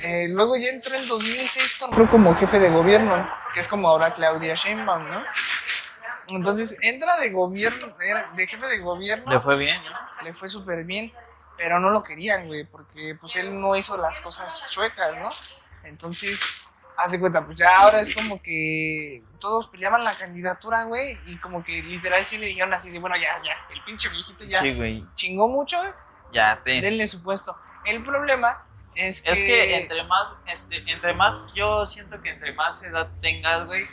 Eh, 0.03 0.27
luego 0.29 0.55
ya 0.57 0.69
entró 0.69 0.95
en 0.95 1.07
2006 1.07 1.75
con- 1.79 1.89
entró 1.89 2.09
como 2.09 2.33
jefe 2.35 2.59
de 2.59 2.69
gobierno, 2.69 3.27
que 3.53 3.59
es 3.59 3.67
como 3.67 3.89
ahora 3.89 4.11
Claudia 4.11 4.55
Sheinbaum, 4.55 5.09
¿no? 5.09 5.21
Entonces 6.27 6.77
entra 6.81 7.17
de 7.17 7.29
gobierno, 7.31 7.87
de 8.35 8.47
jefe 8.47 8.65
de 8.65 8.79
gobierno, 8.79 9.29
le 9.31 9.39
fue 9.41 9.57
bien, 9.57 9.81
¿no? 9.83 10.23
le 10.23 10.33
fue 10.33 10.47
súper 10.47 10.85
bien, 10.85 11.11
pero 11.57 11.79
no 11.79 11.89
lo 11.89 12.01
querían, 12.01 12.45
güey, 12.45 12.63
porque 12.63 13.15
pues 13.19 13.35
él 13.35 13.59
no 13.59 13.75
hizo 13.75 13.97
las 13.97 14.19
cosas 14.21 14.69
chuecas, 14.69 15.17
¿no? 15.19 15.29
Entonces, 15.83 16.62
hace 16.97 17.19
cuenta, 17.19 17.45
pues 17.45 17.57
ya 17.57 17.75
ahora 17.77 17.99
es 18.01 18.13
como 18.15 18.41
que 18.41 19.23
todos 19.39 19.67
peleaban 19.67 20.03
la 20.03 20.13
candidatura, 20.13 20.83
güey, 20.85 21.17
y 21.27 21.37
como 21.37 21.63
que 21.63 21.81
literal 21.81 22.25
sí 22.25 22.37
le 22.37 22.47
dijeron 22.47 22.73
así 22.73 22.89
de, 22.89 22.99
bueno, 22.99 23.15
ya, 23.15 23.41
ya, 23.43 23.53
el 23.73 23.81
pinche 23.83 24.09
viejito 24.09 24.43
ya 24.45 24.61
Sí, 24.61 25.05
chingó 25.15 25.47
mucho, 25.47 25.77
Ya, 26.31 26.61
ten. 26.63 26.81
denle 26.81 27.07
su 27.07 27.21
puesto. 27.21 27.55
El 27.85 28.03
problema 28.03 28.63
es 28.95 29.21
que... 29.21 29.31
Es 29.31 29.39
que 29.43 29.77
entre 29.77 30.03
más, 30.03 30.39
este, 30.47 30.83
entre 30.91 31.13
más, 31.13 31.35
yo 31.53 31.85
siento 31.85 32.21
que 32.21 32.29
entre 32.29 32.53
más 32.53 32.81
edad 32.83 33.09
tengas, 33.21 33.65
güey, 33.65 33.85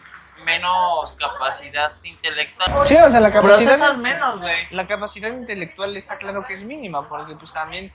menos 0.44 1.16
capacidad 1.16 1.92
intelectual. 2.02 2.86
Sí, 2.86 2.96
o 2.96 3.10
sea, 3.10 3.20
la 3.20 3.32
capacidad... 3.32 3.94
menos, 3.96 4.40
güey. 4.40 4.68
La 4.70 4.86
capacidad 4.86 5.30
intelectual 5.30 5.96
está 5.96 6.16
claro 6.18 6.44
que 6.44 6.54
es 6.54 6.64
mínima, 6.64 7.08
porque 7.08 7.34
pues 7.36 7.52
también 7.52 7.92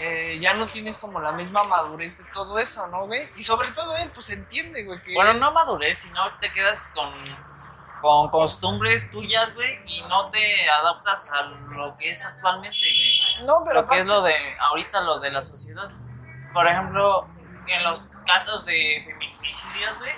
eh, 0.00 0.38
ya 0.40 0.54
no 0.54 0.66
tienes 0.66 0.96
como 0.96 1.20
la 1.20 1.32
misma 1.32 1.64
madurez 1.64 2.18
de 2.18 2.24
todo 2.32 2.58
eso, 2.58 2.86
¿no, 2.88 3.06
güey? 3.06 3.28
Y 3.36 3.42
sobre 3.42 3.68
todo 3.72 3.96
él, 3.96 4.10
pues 4.12 4.30
entiende, 4.30 4.84
güey, 4.84 5.00
que... 5.02 5.14
Bueno, 5.14 5.34
no 5.34 5.52
madurez, 5.52 5.98
sino 5.98 6.20
te 6.40 6.52
quedas 6.52 6.90
con, 6.94 7.12
con 8.00 8.30
costumbres 8.30 9.10
tuyas, 9.10 9.54
güey, 9.54 9.78
y 9.86 10.02
no 10.02 10.30
te 10.30 10.70
adaptas 10.70 11.30
a 11.32 11.42
lo 11.74 11.96
que 11.96 12.10
es 12.10 12.24
actualmente, 12.24 12.78
güey. 12.78 13.46
No, 13.46 13.62
pero 13.64 13.82
Lo 13.82 13.88
que 13.88 14.00
es 14.00 14.06
lo 14.06 14.22
de, 14.22 14.34
ahorita 14.60 15.00
lo 15.00 15.20
de 15.20 15.30
la 15.30 15.42
sociedad. 15.42 15.90
Por 16.52 16.66
ejemplo, 16.66 17.28
en 17.66 17.84
los 17.84 18.02
casos 18.26 18.64
de 18.64 19.06
güey, 19.40 20.12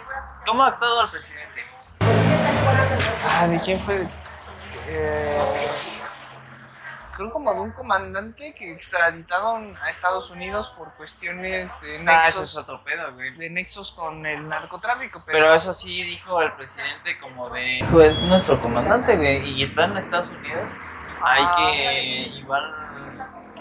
¿cómo 0.47 0.65
ha 0.65 0.69
actuado 0.69 1.05
el 1.05 1.11
presidente? 1.11 1.65
Ah, 3.29 3.47
¿de 3.49 3.61
quién 3.61 3.79
fue? 3.81 4.07
Eh, 4.87 5.69
creo 7.15 7.31
como 7.31 7.53
de 7.55 7.61
un 7.61 7.71
comandante 7.73 8.55
que 8.55 8.73
extraditaron 8.73 9.77
a 9.83 9.89
Estados 9.91 10.31
Unidos 10.31 10.69
por 10.77 10.93
cuestiones 10.95 11.81
de 11.81 11.99
Ah, 12.07 12.21
ese 12.23 12.29
es 12.31 12.37
nexos, 12.37 12.57
otro 12.57 12.83
pedo, 12.83 13.13
güey. 13.15 13.37
de 13.37 13.51
nexos 13.51 13.93
con 13.93 14.25
el 14.27 14.49
narcotráfico. 14.49 15.23
Pero, 15.27 15.39
Pero 15.39 15.55
eso 15.55 15.75
sí 15.75 16.03
dijo 16.03 16.41
el 16.43 16.53
presidente 16.55 17.19
como 17.21 17.51
de... 17.51 17.85
Pues 17.93 18.19
nuestro 18.21 18.61
comandante, 18.61 19.17
güey, 19.17 19.49
y 19.51 19.63
está 19.63 19.85
en 19.85 19.97
Estados 19.99 20.29
Unidos. 20.31 20.69
Hay 21.23 21.45
Ah. 21.47 21.55
que 21.57 22.29
igual 22.39 22.65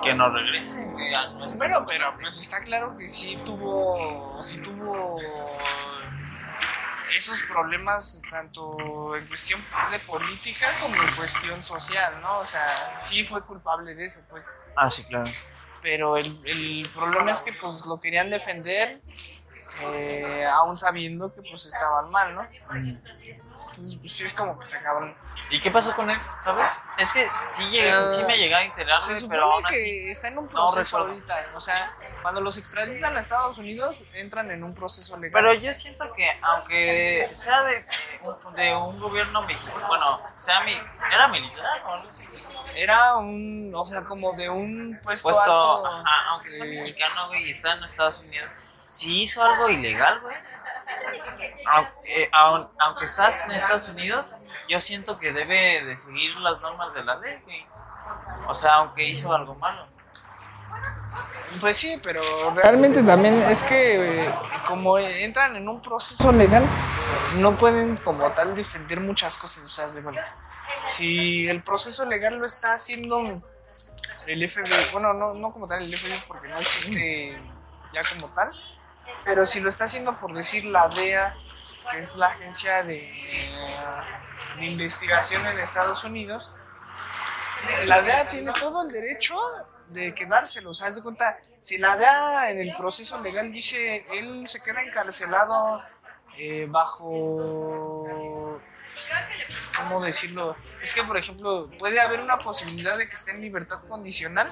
que 0.02 0.14
nos 0.14 0.34
regresen, 0.34 0.96
a 1.16 1.28
nuestro... 1.34 1.58
Bueno, 1.60 1.86
pero 1.86 2.18
pues 2.20 2.40
está 2.40 2.62
claro 2.62 2.96
que 2.98 3.10
sí 3.10 3.38
tuvo, 3.46 4.42
sí 4.42 4.62
tuvo 4.62 5.20
esos 7.16 7.40
problemas 7.52 8.22
tanto 8.30 9.16
en 9.16 9.28
cuestión 9.28 9.64
de 9.92 10.00
política 10.00 10.68
como 10.80 10.96
en 10.96 11.16
cuestión 11.16 11.62
social, 11.62 12.22
¿no? 12.22 12.40
O 12.40 12.46
sea, 12.46 12.98
sí 12.98 13.24
fue 13.26 13.42
culpable 13.42 13.96
de 13.96 14.06
eso, 14.06 14.22
pues. 14.30 14.56
Ah, 14.76 14.90
sí, 14.90 15.04
claro. 15.04 15.30
Pero 15.82 16.18
el, 16.18 16.40
el 16.46 16.90
problema 16.94 17.32
es 17.32 17.42
que 17.42 17.54
pues 17.54 17.86
lo 17.86 18.00
querían 18.00 18.30
defender 18.30 19.02
eh, 19.82 20.46
aún 20.46 20.76
sabiendo 20.76 21.34
que 21.34 21.42
pues 21.42 21.66
estaban 21.66 22.12
mal, 22.12 22.36
¿no? 22.36 22.42
Entonces 23.80 24.00
pues 24.02 24.12
sí 24.12 24.24
es 24.26 24.34
como 24.34 24.60
que 24.60 24.66
se 24.66 24.76
acaban. 24.76 25.16
¿Y 25.50 25.62
qué 25.62 25.72
pasó 25.72 25.96
con 25.96 26.10
él? 26.10 26.20
¿Sabes? 26.42 26.66
Es 26.98 27.14
que 27.14 27.26
sí, 27.50 27.64
llegué, 27.70 27.90
Eh, 27.90 28.12
sí 28.12 28.24
me 28.24 28.38
llegué 28.38 28.54
a 28.54 28.64
enterar, 28.66 28.98
pero 29.30 29.54
aún 29.54 29.64
que 29.64 29.76
así... 29.76 30.10
está 30.10 30.28
en 30.28 30.38
un 30.38 30.46
no 30.46 30.52
proceso 30.52 30.98
ahorita. 30.98 31.46
O 31.56 31.62
sea, 31.62 31.96
cuando 32.22 32.42
los 32.42 32.58
extraditan 32.58 33.16
a 33.16 33.20
Estados 33.20 33.58
Unidos, 33.58 34.04
entran 34.14 34.52
en 34.52 34.66
un 34.66 34.74
proceso 34.74 35.18
legal. 35.18 35.32
Pero 35.42 35.54
yo 35.54 35.74
siento 35.74 36.12
que 36.14 36.30
aunque 36.42 37.30
sea 37.32 37.64
de, 37.64 37.86
de 38.56 38.76
un 38.76 39.00
gobierno 39.00 39.42
mexicano, 39.44 39.88
bueno, 39.88 40.22
sea 40.40 40.60
mi, 40.66 40.74
era 41.14 41.30
militar 41.30 41.82
o 41.86 41.94
algo 41.94 42.08
así, 42.10 42.26
Era 42.76 43.16
un, 43.16 43.72
o 43.74 43.86
sea, 43.86 44.04
como 44.04 44.34
de 44.34 44.50
un 44.50 45.00
puesto, 45.02 45.30
puesto, 45.30 45.42
alto, 45.42 45.88
ajá, 45.88 46.30
aunque 46.32 46.50
sea 46.50 46.66
eh, 46.66 46.82
mexicano, 46.82 47.28
güey, 47.30 47.48
y 47.48 47.52
está 47.52 47.74
en 47.74 47.84
Estados 47.86 48.20
Unidos, 48.20 48.52
si 48.90 49.24
hizo 49.24 49.42
algo 49.42 49.70
ilegal, 49.70 50.20
güey, 50.20 50.36
aunque, 51.68 52.24
eh, 52.24 52.30
aun- 52.32 52.68
aunque 52.80 53.06
estás 53.06 53.40
en 53.46 53.52
Estados 53.56 53.88
Unidos, 53.90 54.26
yo 54.68 54.80
siento 54.80 55.18
que 55.20 55.32
debe 55.34 55.84
de 55.86 55.96
seguir 55.98 56.36
las 56.40 56.60
normas 56.62 56.94
de 56.94 57.04
la 57.04 57.16
ley. 57.18 57.42
O 58.48 58.56
sea, 58.56 58.76
aunque 58.76 59.04
hizo 59.04 59.32
algo 59.34 59.56
malo. 59.56 59.86
Pues 61.60 61.78
sí, 61.78 62.00
pero 62.04 62.22
realmente 62.56 63.02
también 63.04 63.42
es 63.44 63.64
que 63.64 64.26
eh, 64.28 64.36
como 64.68 64.98
entran 65.00 65.56
en 65.56 65.68
un 65.68 65.82
proceso 65.82 66.32
legal, 66.32 66.64
no 67.36 67.58
pueden 67.58 67.98
como 67.98 68.32
tal 68.32 68.56
defender 68.56 69.00
muchas 69.00 69.38
cosas. 69.38 69.66
O 69.66 69.70
sea, 69.70 69.88
de 69.88 70.04
si 70.90 71.48
el 71.48 71.64
proceso 71.64 72.06
legal 72.06 72.38
lo 72.38 72.46
está 72.46 72.74
haciendo 72.74 73.42
el 74.28 74.50
FBI, 74.50 74.92
bueno, 74.92 75.14
no, 75.14 75.34
no 75.34 75.52
como 75.52 75.68
tal 75.68 75.82
el 75.84 75.94
FBI 75.94 76.24
porque 76.28 76.48
no 76.50 76.56
existe 76.56 77.42
ya 77.92 78.02
como 78.14 78.28
tal, 78.34 78.52
pero 79.24 79.46
si 79.46 79.60
lo 79.60 79.70
está 79.70 79.86
haciendo 79.86 80.20
por 80.20 80.34
decir 80.34 80.66
la 80.66 80.88
DEA, 80.88 81.36
que 81.92 82.00
es 82.00 82.16
la 82.16 82.28
agencia 82.28 82.84
de, 82.84 83.12
investigación 84.60 85.46
en 85.46 85.60
Estados 85.60 86.04
Unidos, 86.04 86.54
la 87.86 88.02
DEA 88.02 88.30
tiene 88.30 88.52
todo 88.54 88.84
el 88.84 88.92
derecho 88.92 89.38
de 89.88 90.14
quedárselo. 90.14 90.72
O 90.72 90.74
sea, 90.74 90.88
haz 90.88 90.96
de 90.96 91.02
cuenta, 91.02 91.38
si 91.60 91.78
la 91.78 91.98
DEA 91.98 92.52
en 92.52 92.60
el 92.60 92.76
proceso 92.76 93.22
legal 93.22 93.52
dice 93.52 94.02
él 94.12 94.46
se 94.48 94.62
queda 94.62 94.82
encarcelado 94.82 95.82
eh, 96.38 96.66
bajo. 96.70 98.60
¿Cómo 99.80 100.02
decirlo? 100.02 100.56
Es 100.82 100.94
que, 100.94 101.04
por 101.04 101.18
ejemplo, 101.18 101.70
puede 101.80 102.00
haber 102.00 102.20
una 102.20 102.38
posibilidad 102.38 102.98
de 102.98 103.08
que 103.08 103.16
esté 103.16 103.32
en 103.32 103.42
libertad 103.42 103.80
condicional, 103.88 104.48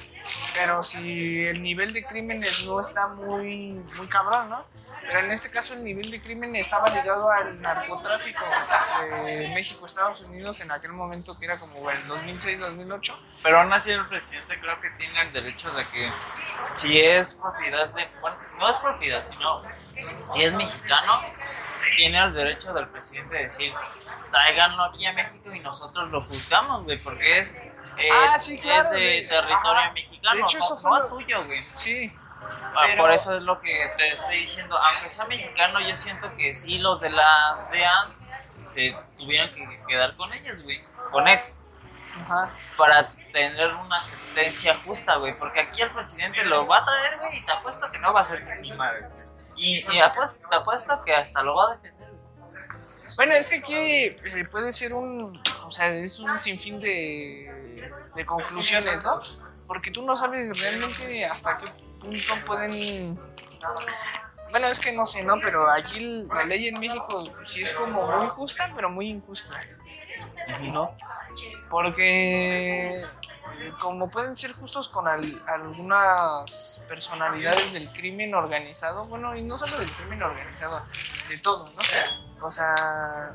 pero 0.56 0.82
si 0.84 1.46
el 1.46 1.62
nivel 1.62 1.94
de 1.94 2.04
crímenes 2.04 2.66
no 2.66 2.80
está 2.80 3.08
muy, 3.08 3.82
muy 3.96 4.08
cabrón, 4.08 4.50
¿no? 4.50 4.66
Pero 5.02 5.20
en 5.20 5.32
este 5.32 5.50
caso 5.50 5.74
el 5.74 5.84
nivel 5.84 6.10
de 6.10 6.22
crimen 6.22 6.56
estaba 6.56 6.90
ligado 6.90 7.30
al 7.30 7.62
narcotráfico 7.62 8.44
de 9.26 9.52
México, 9.54 9.86
Estados 9.86 10.22
Unidos, 10.22 10.60
en 10.62 10.72
aquel 10.72 10.94
momento 10.94 11.38
que 11.38 11.46
era 11.46 11.60
como 11.60 11.90
el 11.90 12.04
2006-2008. 12.08 13.16
Pero 13.44 13.60
aún 13.60 13.72
así 13.74 13.92
el 13.92 14.06
presidente 14.08 14.60
creo 14.60 14.80
que 14.80 14.90
tiene 14.92 15.22
el 15.22 15.34
derecho 15.34 15.72
de 15.72 15.88
que 15.90 16.12
si 16.74 17.00
es 17.00 17.36
propiedad 17.36 17.94
de, 17.94 18.08
bueno, 18.22 18.38
no 18.58 18.70
es 18.70 18.76
propiedad, 18.78 19.24
sino 19.26 19.62
si 20.32 20.44
es 20.44 20.54
mexicano, 20.54 21.22
tiene 21.96 22.20
el 22.24 22.34
derecho 22.34 22.74
del 22.74 22.88
presidente 22.88 23.36
de 23.36 23.44
decir, 23.46 23.74
tráiganlo 24.32 24.84
aquí 24.84 25.06
a 25.06 25.14
México 25.14 25.54
y 25.54 25.60
nosotros 25.60 26.12
lo 26.12 26.22
juzgamos, 26.22 26.84
güey, 26.84 26.98
porque 27.02 27.40
es, 27.40 27.52
eh, 27.98 28.10
Ah, 28.12 28.38
sí, 28.38 28.60
claro, 28.60 28.90
es 28.90 28.92
de 28.92 29.28
territorio 29.30 29.80
ajá. 29.82 29.92
mexicano, 29.94 30.36
De 30.36 30.42
hecho, 30.44 30.60
no, 30.60 30.66
eso 30.66 30.78
fue 30.78 30.92
no 30.92 30.98
lo- 30.98 31.04
es 31.04 31.10
suyo, 31.10 31.46
güey. 31.46 31.66
Sí, 31.74 32.16
Ah, 32.40 32.82
Pero- 32.86 33.02
Por 33.04 33.12
eso 33.12 33.36
es 33.36 33.42
lo 33.42 33.60
que 33.60 33.92
te 33.98 34.14
estoy 34.14 34.38
diciendo, 34.42 34.78
aunque 34.78 35.10
sea 35.10 35.26
mexicano, 35.26 35.80
yo 35.82 35.96
siento 35.98 36.34
que 36.36 36.54
sí 36.54 36.78
los 36.78 37.02
de 37.02 37.10
la 37.10 37.68
DEA 37.72 38.10
se 38.70 38.96
tuvieran 39.18 39.52
que 39.54 39.82
quedar 39.88 40.16
con 40.16 40.32
ellos, 40.32 40.62
güey, 40.62 40.82
con 41.12 41.28
él 41.28 41.42
ajá. 42.24 42.52
para 42.78 43.08
tener 43.34 43.74
una 43.74 44.00
sentencia 44.04 44.78
justa, 44.86 45.16
güey. 45.16 45.38
Porque 45.38 45.62
aquí 45.62 45.82
el 45.82 45.90
presidente 45.90 46.46
lo 46.46 46.68
va 46.68 46.78
a 46.78 46.86
traer, 46.86 47.18
güey, 47.18 47.38
y 47.38 47.42
te 47.44 47.52
apuesto 47.52 47.92
que 47.92 47.98
no 47.98 48.14
va 48.14 48.22
a 48.22 48.24
ser 48.24 48.44
ni 48.62 48.72
madre. 48.74 49.08
Y, 49.56 49.84
y 49.92 50.00
apuesto, 50.00 50.48
te 50.50 50.56
apuesto 50.56 51.04
que 51.04 51.14
hasta 51.14 51.44
lo 51.44 51.56
va 51.56 51.72
a 51.72 51.76
defender. 51.76 52.10
Bueno, 53.16 53.34
es 53.34 53.50
que 53.50 53.56
aquí 53.56 53.74
eh, 53.76 54.16
puede 54.52 54.72
ser 54.72 54.94
un, 54.94 55.42
o 55.66 55.72
sea, 55.72 55.92
es 55.94 56.20
un 56.20 56.40
sinfín 56.40 56.80
de, 56.80 57.92
de 58.16 58.26
conclusiones, 58.26 59.04
¿no? 59.04 59.20
Porque 59.66 59.90
tú 59.90 60.04
no 60.04 60.16
sabes 60.16 60.60
realmente 60.62 61.26
hasta 61.26 61.56
qué 61.56 61.68
punto 62.00 62.46
pueden... 62.46 63.18
Bueno, 64.52 64.68
es 64.68 64.80
que 64.80 64.92
no 64.92 65.06
sé, 65.06 65.24
¿no? 65.24 65.40
Pero 65.42 65.70
aquí 65.70 66.26
la 66.28 66.46
ley 66.46 66.68
en 66.68 66.80
México 66.80 67.24
sí 67.44 67.64
es 67.64 67.74
como 67.74 68.06
muy 68.08 68.28
justa, 68.28 68.72
pero 68.76 68.90
muy 68.90 69.10
injusta, 69.10 69.60
¿no? 70.62 70.96
Porque 71.70 73.04
como 73.80 74.10
pueden 74.10 74.36
ser 74.36 74.54
justos 74.54 74.90
con 74.90 75.08
al- 75.08 75.42
algunas 75.48 76.82
personalidades 76.88 77.74
del 77.74 77.92
crimen 77.92 78.34
organizado, 78.36 79.06
bueno, 79.06 79.36
y 79.36 79.42
no 79.42 79.58
solo 79.58 79.78
del 79.78 79.90
crimen 79.92 80.24
organizado, 80.24 80.82
de 81.30 81.38
todo, 81.40 81.66
¿no? 81.66 82.46
O 82.46 82.52
sea, 82.52 83.34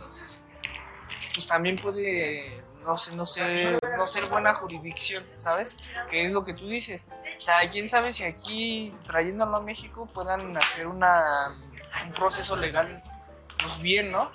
pues 1.35 1.47
también 1.47 1.77
puede, 1.77 2.63
no 2.85 2.97
sé, 2.99 3.17
no 3.17 3.27
sé, 3.27 3.79
no 3.97 4.07
ser 4.07 4.27
buena 4.27 4.55
jurisdicción, 4.55 5.25
¿sabes? 5.37 5.77
Que 6.11 6.25
es 6.25 6.33
lo 6.33 6.45
que 6.45 6.55
tú 6.55 6.69
dices. 6.69 7.07
O 7.39 7.41
sea, 7.41 7.69
quién 7.71 7.89
sabe 7.89 8.13
si 8.13 8.25
aquí, 8.25 8.95
trayéndolo 9.07 9.57
a 9.57 9.61
México, 9.61 10.07
puedan 10.07 10.57
hacer 10.57 10.87
una, 10.87 11.57
un 12.05 12.13
proceso 12.13 12.55
legal, 12.57 13.03
pues 13.61 13.79
bien, 13.83 14.11
¿no? 14.13 14.31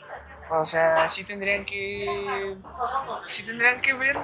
O 0.49 0.65
sea, 0.65 1.07
sí 1.09 1.23
tendrían 1.25 1.65
que, 1.65 2.57
sí 3.25 3.43
tendrían 3.43 3.81
que 3.81 3.93
ver, 3.93 4.17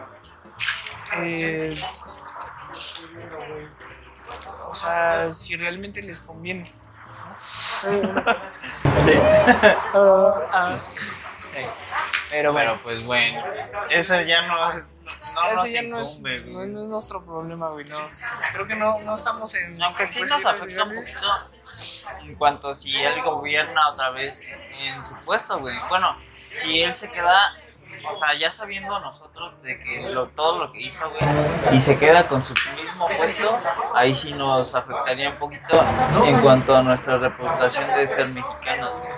eh, 1.20 1.76
o 4.70 4.76
sea, 4.76 5.32
si 5.32 5.56
realmente 5.56 6.02
les 6.02 6.22
conviene. 6.22 6.72
Ah, 9.96 10.78
sí. 11.52 11.60
Pero 12.30 12.54
bueno. 12.54 12.80
Pues 12.82 13.04
bueno, 13.04 13.44
eso 13.90 14.20
ya 14.22 14.48
no 14.48 14.72
es. 14.72 14.92
No 15.36 15.52
Ese 15.52 15.54
nos 15.56 15.72
ya 15.72 15.82
no 15.82 16.02
es, 16.02 16.20
no, 16.20 16.22
güey. 16.22 16.68
no 16.70 16.84
es 16.84 16.90
nuestro 16.90 17.26
problema, 17.26 17.70
güey. 17.70 17.86
No. 17.86 18.08
Creo 18.52 18.68
que 18.68 18.76
no, 18.76 19.00
no 19.02 19.16
estamos 19.16 19.54
en. 19.56 19.82
Aunque 19.82 20.08
sí 20.08 20.22
nos 20.22 20.46
afecta 20.46 20.84
un 20.84 20.96
poquito 20.96 21.50
en 22.22 22.36
cuanto 22.36 22.70
a 22.72 22.76
si 22.76 22.96
él 22.96 23.22
gobierna 23.22 23.90
otra 23.90 24.12
vez 24.12 24.42
en 24.80 25.04
su 25.04 25.16
puesto, 25.26 25.60
güey. 25.60 25.76
Bueno, 25.90 26.18
si 26.52 26.82
él 26.82 26.96
se 26.96 27.12
queda, 27.12 27.56
o 28.08 28.14
sea, 28.14 28.38
ya 28.38 28.50
sabiendo 28.52 29.00
nosotros 29.00 29.62
de 29.62 29.78
que 29.82 30.10
lo, 30.10 30.28
todo 30.30 30.60
lo 30.60 30.72
que 30.72 30.82
hizo, 30.82 31.10
güey, 31.10 31.76
y 31.76 31.80
se 31.80 31.98
queda 31.98 32.28
con 32.28 32.44
su 32.46 32.54
mismo 32.76 33.08
puesto, 33.08 33.60
ahí 33.94 34.14
sí 34.14 34.34
nos 34.34 34.76
afectaría 34.76 35.30
un 35.30 35.40
poquito 35.40 35.84
en 36.26 36.40
cuanto 36.42 36.76
a 36.76 36.82
nuestra 36.82 37.18
reputación 37.18 37.88
de 37.96 38.08
ser 38.08 38.28
mexicanos, 38.30 38.96
güey. 39.00 39.14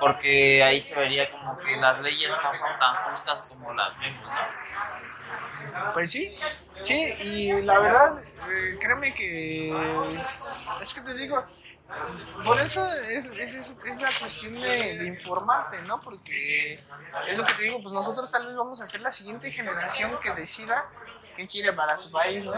Porque 0.00 0.64
ahí 0.64 0.80
se 0.80 0.94
vería 0.94 1.30
como 1.30 1.58
que 1.58 1.76
las 1.76 2.00
leyes 2.00 2.30
no 2.30 2.54
son 2.54 2.78
tan 2.78 2.96
justas 3.10 3.58
como 3.58 3.74
las 3.74 3.98
vemos, 3.98 4.22
¿no? 4.22 5.92
Pues 5.92 6.10
sí, 6.10 6.34
sí, 6.78 6.94
y 7.20 7.62
la 7.62 7.78
verdad, 7.78 8.18
eh, 8.18 8.78
créeme 8.80 9.14
que. 9.14 9.70
Es 10.80 10.94
que 10.94 11.00
te 11.02 11.14
digo. 11.14 11.44
Por 12.44 12.60
eso 12.60 12.86
es, 12.94 13.26
es, 13.26 13.54
es- 13.54 13.80
es 13.84 14.00
la 14.02 14.08
cuestión 14.18 14.54
de, 14.54 14.98
de 14.98 15.06
informarte, 15.08 15.80
¿no? 15.82 15.98
Porque 15.98 16.74
es 17.28 17.36
lo 17.38 17.44
que 17.44 17.54
te 17.54 17.62
digo, 17.64 17.80
pues 17.82 17.92
nosotros 17.92 18.30
tal 18.30 18.46
vez 18.46 18.56
vamos 18.56 18.80
a 18.80 18.86
ser 18.86 19.00
la 19.00 19.10
siguiente 19.10 19.50
generación 19.50 20.16
que 20.22 20.30
decida 20.32 20.84
qué 21.36 21.46
quiere 21.46 21.72
para 21.72 21.96
su 21.96 22.10
país, 22.10 22.44
¿no? 22.44 22.52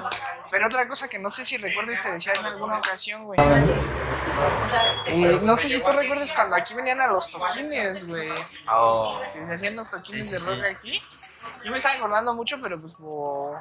Pero 0.50 0.66
otra 0.66 0.86
cosa 0.88 1.08
que 1.08 1.18
no 1.18 1.30
sé 1.30 1.44
si 1.44 1.56
recuerdes, 1.56 2.02
te 2.02 2.10
decía 2.10 2.32
en 2.34 2.46
alguna 2.46 2.78
ocasión, 2.78 3.24
güey. 3.24 3.38
Eh, 5.06 5.38
no 5.42 5.56
sé 5.56 5.68
si 5.68 5.80
tú 5.80 5.90
recuerdas 5.90 6.32
cuando 6.32 6.56
aquí 6.56 6.74
venían 6.74 7.00
a 7.00 7.06
los 7.06 7.30
toquines, 7.30 8.06
güey. 8.08 8.28
Oh, 8.70 9.20
Que 9.32 9.46
se 9.46 9.54
hacían 9.54 9.76
los 9.76 9.90
toquines 9.90 10.28
Sí, 10.28 10.36
sí, 10.38 10.44
de 10.44 10.50
rock 10.50 10.64
sí. 10.64 10.66
aquí. 10.66 11.02
Yo 11.64 11.70
me 11.70 11.76
estaba 11.76 11.94
acordando 11.96 12.34
mucho, 12.34 12.56
pero 12.60 12.78
pues 12.78 12.92
como... 12.94 13.54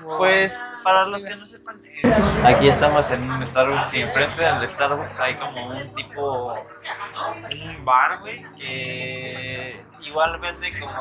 como- 0.00 0.18
Pues 0.18 0.72
para 0.82 1.04
los 1.06 1.24
que 1.24 1.36
no 1.36 1.44
sepan, 1.46 1.80
eh, 1.84 2.14
aquí 2.46 2.68
estamos 2.68 3.10
en 3.10 3.30
un 3.30 3.44
Starbucks 3.46 3.94
y 3.94 4.00
enfrente 4.02 4.40
del 4.42 4.68
Starbucks 4.68 5.20
hay 5.20 5.36
como 5.36 5.66
un 5.66 5.94
tipo, 5.94 6.54
un 6.54 7.84
bar, 7.84 8.20
güey, 8.20 8.42
que 8.58 9.84
igual 10.00 10.38
vende 10.40 10.70
como 10.80 10.94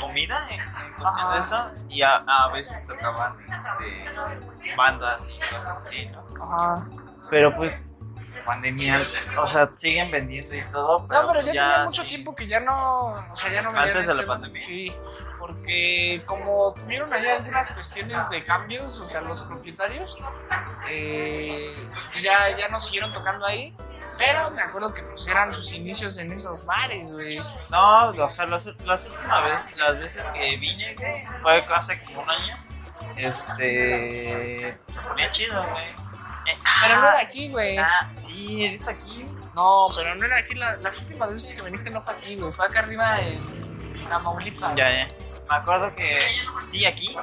comida 0.00 0.38
en, 0.50 0.60
en 0.60 0.92
cuestión 0.94 1.32
de 1.32 1.38
eso 1.40 1.74
y 1.88 2.02
a, 2.02 2.16
a 2.26 2.48
veces 2.52 2.86
tocaban 2.86 3.36
este, 3.50 4.04
bandas 4.76 5.28
y 5.30 5.38
cosas 5.38 5.66
así, 5.86 6.06
¿no? 6.06 6.24
Ajá. 6.44 6.86
Pero 7.30 7.54
pues 7.54 7.84
pandemia, 8.44 9.06
o 9.38 9.46
sea, 9.46 9.70
siguen 9.74 10.10
vendiendo 10.10 10.54
y 10.54 10.62
todo. 10.66 11.06
Pero 11.06 11.22
No, 11.22 11.28
pero 11.32 11.40
ya, 11.46 11.52
ya 11.52 11.62
tenía 11.70 11.84
mucho 11.84 12.02
sí. 12.02 12.08
tiempo 12.08 12.34
que 12.34 12.46
ya 12.46 12.60
no, 12.60 13.06
o 13.30 13.36
sea, 13.36 13.50
ya 13.52 13.62
no 13.62 13.70
¿Antes 13.70 14.06
de 14.06 14.14
la 14.14 14.20
este- 14.20 14.30
pandemia? 14.32 14.66
Sí, 14.66 14.92
porque 15.38 16.22
como 16.26 16.74
tuvieron 16.74 17.12
ahí 17.12 17.26
algunas 17.26 17.70
cuestiones 17.72 18.28
de 18.30 18.44
cambios, 18.44 19.00
o 19.00 19.06
sea, 19.06 19.20
los 19.20 19.40
propietarios, 19.40 20.18
eh, 20.88 21.74
ya, 22.20 22.56
ya 22.56 22.68
no 22.68 22.80
siguieron 22.80 23.12
tocando 23.12 23.46
ahí, 23.46 23.72
pero 24.18 24.50
me 24.50 24.62
acuerdo 24.62 24.92
que 24.94 25.02
pues 25.02 25.26
eran 25.28 25.52
sus 25.52 25.72
inicios 25.72 26.16
en 26.18 26.32
esos 26.32 26.64
bares, 26.64 27.12
güey. 27.12 27.40
No, 27.70 28.10
o 28.10 28.28
sea, 28.28 28.46
las, 28.46 28.66
las 28.84 29.04
últimas 29.06 29.44
veces, 29.44 29.76
las 29.76 29.98
veces 29.98 30.30
que 30.30 30.56
vine, 30.56 30.94
güey, 30.94 31.60
fue 31.62 31.74
hace 31.74 32.02
como 32.04 32.22
un 32.22 32.30
año. 32.30 32.56
Este. 33.16 34.78
Se 34.90 35.00
ponía 35.00 35.30
chido, 35.30 35.62
güey. 35.70 36.05
Pero 36.82 36.96
no 36.96 37.06
ah, 37.06 37.10
era 37.12 37.20
aquí, 37.20 37.48
güey. 37.48 37.78
Ah, 37.78 38.10
sí, 38.18 38.64
eres 38.64 38.88
aquí. 38.88 39.26
No, 39.54 39.86
pero 39.94 40.14
no 40.14 40.24
era 40.26 40.38
aquí, 40.38 40.54
la- 40.54 40.76
las 40.76 40.98
últimas 40.98 41.30
veces 41.30 41.52
que 41.54 41.62
viniste 41.62 41.90
no 41.90 42.00
fue 42.00 42.14
aquí, 42.14 42.36
güey, 42.36 42.52
fue 42.52 42.66
acá 42.66 42.80
arriba 42.80 43.18
en 43.20 44.08
Tamaulipas. 44.08 44.76
Ya, 44.76 44.90
ya. 44.90 45.08
Me 45.48 45.56
acuerdo 45.56 45.94
que 45.94 46.18
sí, 46.60 46.84
aquí. 46.84 47.16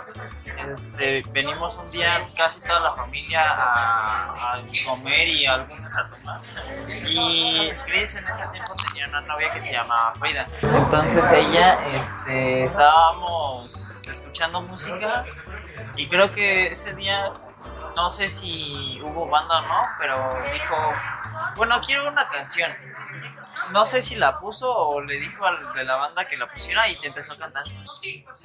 Este, 0.71 1.23
venimos 1.33 1.77
un 1.77 1.91
día 1.91 2.25
casi 2.37 2.61
toda 2.61 2.79
la 2.79 2.93
familia 2.95 3.41
a, 3.49 4.53
a 4.53 4.61
comer 4.85 5.27
y 5.27 5.45
algunos 5.45 5.97
a 5.97 6.09
tomar. 6.09 6.39
Y 7.05 7.69
Chris 7.85 8.15
en 8.15 8.25
ese 8.29 8.47
tiempo 8.47 8.73
tenía 8.87 9.07
una 9.09 9.21
novia 9.21 9.51
que 9.51 9.59
se 9.61 9.73
llamaba 9.73 10.13
Frida. 10.15 10.47
Entonces 10.61 11.31
ella, 11.33 11.85
este, 11.87 12.63
estábamos 12.63 14.01
escuchando 14.09 14.61
música 14.61 15.25
y 15.97 16.07
creo 16.07 16.31
que 16.31 16.67
ese 16.67 16.95
día, 16.95 17.29
no 17.95 18.09
sé 18.09 18.29
si 18.29 18.99
hubo 19.01 19.27
banda 19.27 19.59
o 19.59 19.61
no, 19.61 19.81
pero 19.99 20.43
dijo, 20.51 20.75
bueno, 21.55 21.81
quiero 21.85 22.07
una 22.07 22.27
canción. 22.29 22.71
No 23.71 23.85
sé 23.85 24.01
si 24.01 24.15
la 24.15 24.37
puso 24.39 24.69
o 24.69 24.99
le 25.01 25.19
dijo 25.19 25.45
al 25.45 25.73
de 25.73 25.83
la 25.85 25.95
banda 25.95 26.25
que 26.25 26.35
la 26.35 26.47
pusiera 26.47 26.87
y 26.89 26.99
te 26.99 27.07
empezó 27.07 27.33
a 27.33 27.37
cantar. 27.37 27.63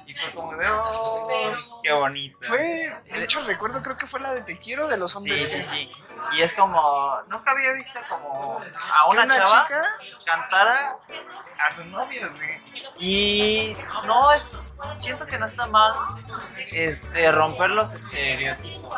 Y 0.05 0.13
fue 0.15 0.31
como 0.33 0.55
de, 0.55 0.67
oh, 0.69 1.81
qué 1.83 1.91
bonito. 1.91 2.37
Fue, 2.41 2.89
de 3.11 3.23
hecho 3.23 3.43
recuerdo, 3.43 3.81
creo 3.83 3.97
que 3.97 4.07
fue 4.07 4.19
la 4.19 4.33
de 4.33 4.41
Te 4.41 4.57
Quiero 4.57 4.87
de 4.87 4.97
los 4.97 5.11
Sí, 5.11 5.17
hombres. 5.17 5.51
sí, 5.51 5.61
sí. 5.61 5.91
Y 6.33 6.41
es 6.41 6.53
como, 6.53 7.19
nunca 7.27 7.51
había 7.51 7.73
visto 7.73 7.99
como 8.07 8.59
a 8.93 9.07
una, 9.09 9.23
una 9.23 9.35
chava 9.35 9.63
chica 9.63 9.83
cantara 10.25 10.79
a 11.67 11.73
su 11.73 11.83
novio, 11.85 12.31
güey. 12.31 12.61
Y 12.99 13.77
no, 14.05 14.31
es, 14.31 14.47
siento 14.99 15.25
que 15.25 15.37
no 15.37 15.47
está 15.47 15.67
mal 15.67 15.93
este, 16.71 17.31
romper 17.31 17.71
los 17.71 17.93
estereotipos 17.93 18.95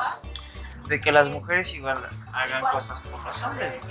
de 0.91 0.99
que 0.99 1.12
las 1.12 1.30
mujeres 1.30 1.73
igual 1.73 1.97
hagan 2.34 2.62
cosas 2.65 2.99
por 2.99 3.23
los 3.23 3.41
hombres. 3.43 3.82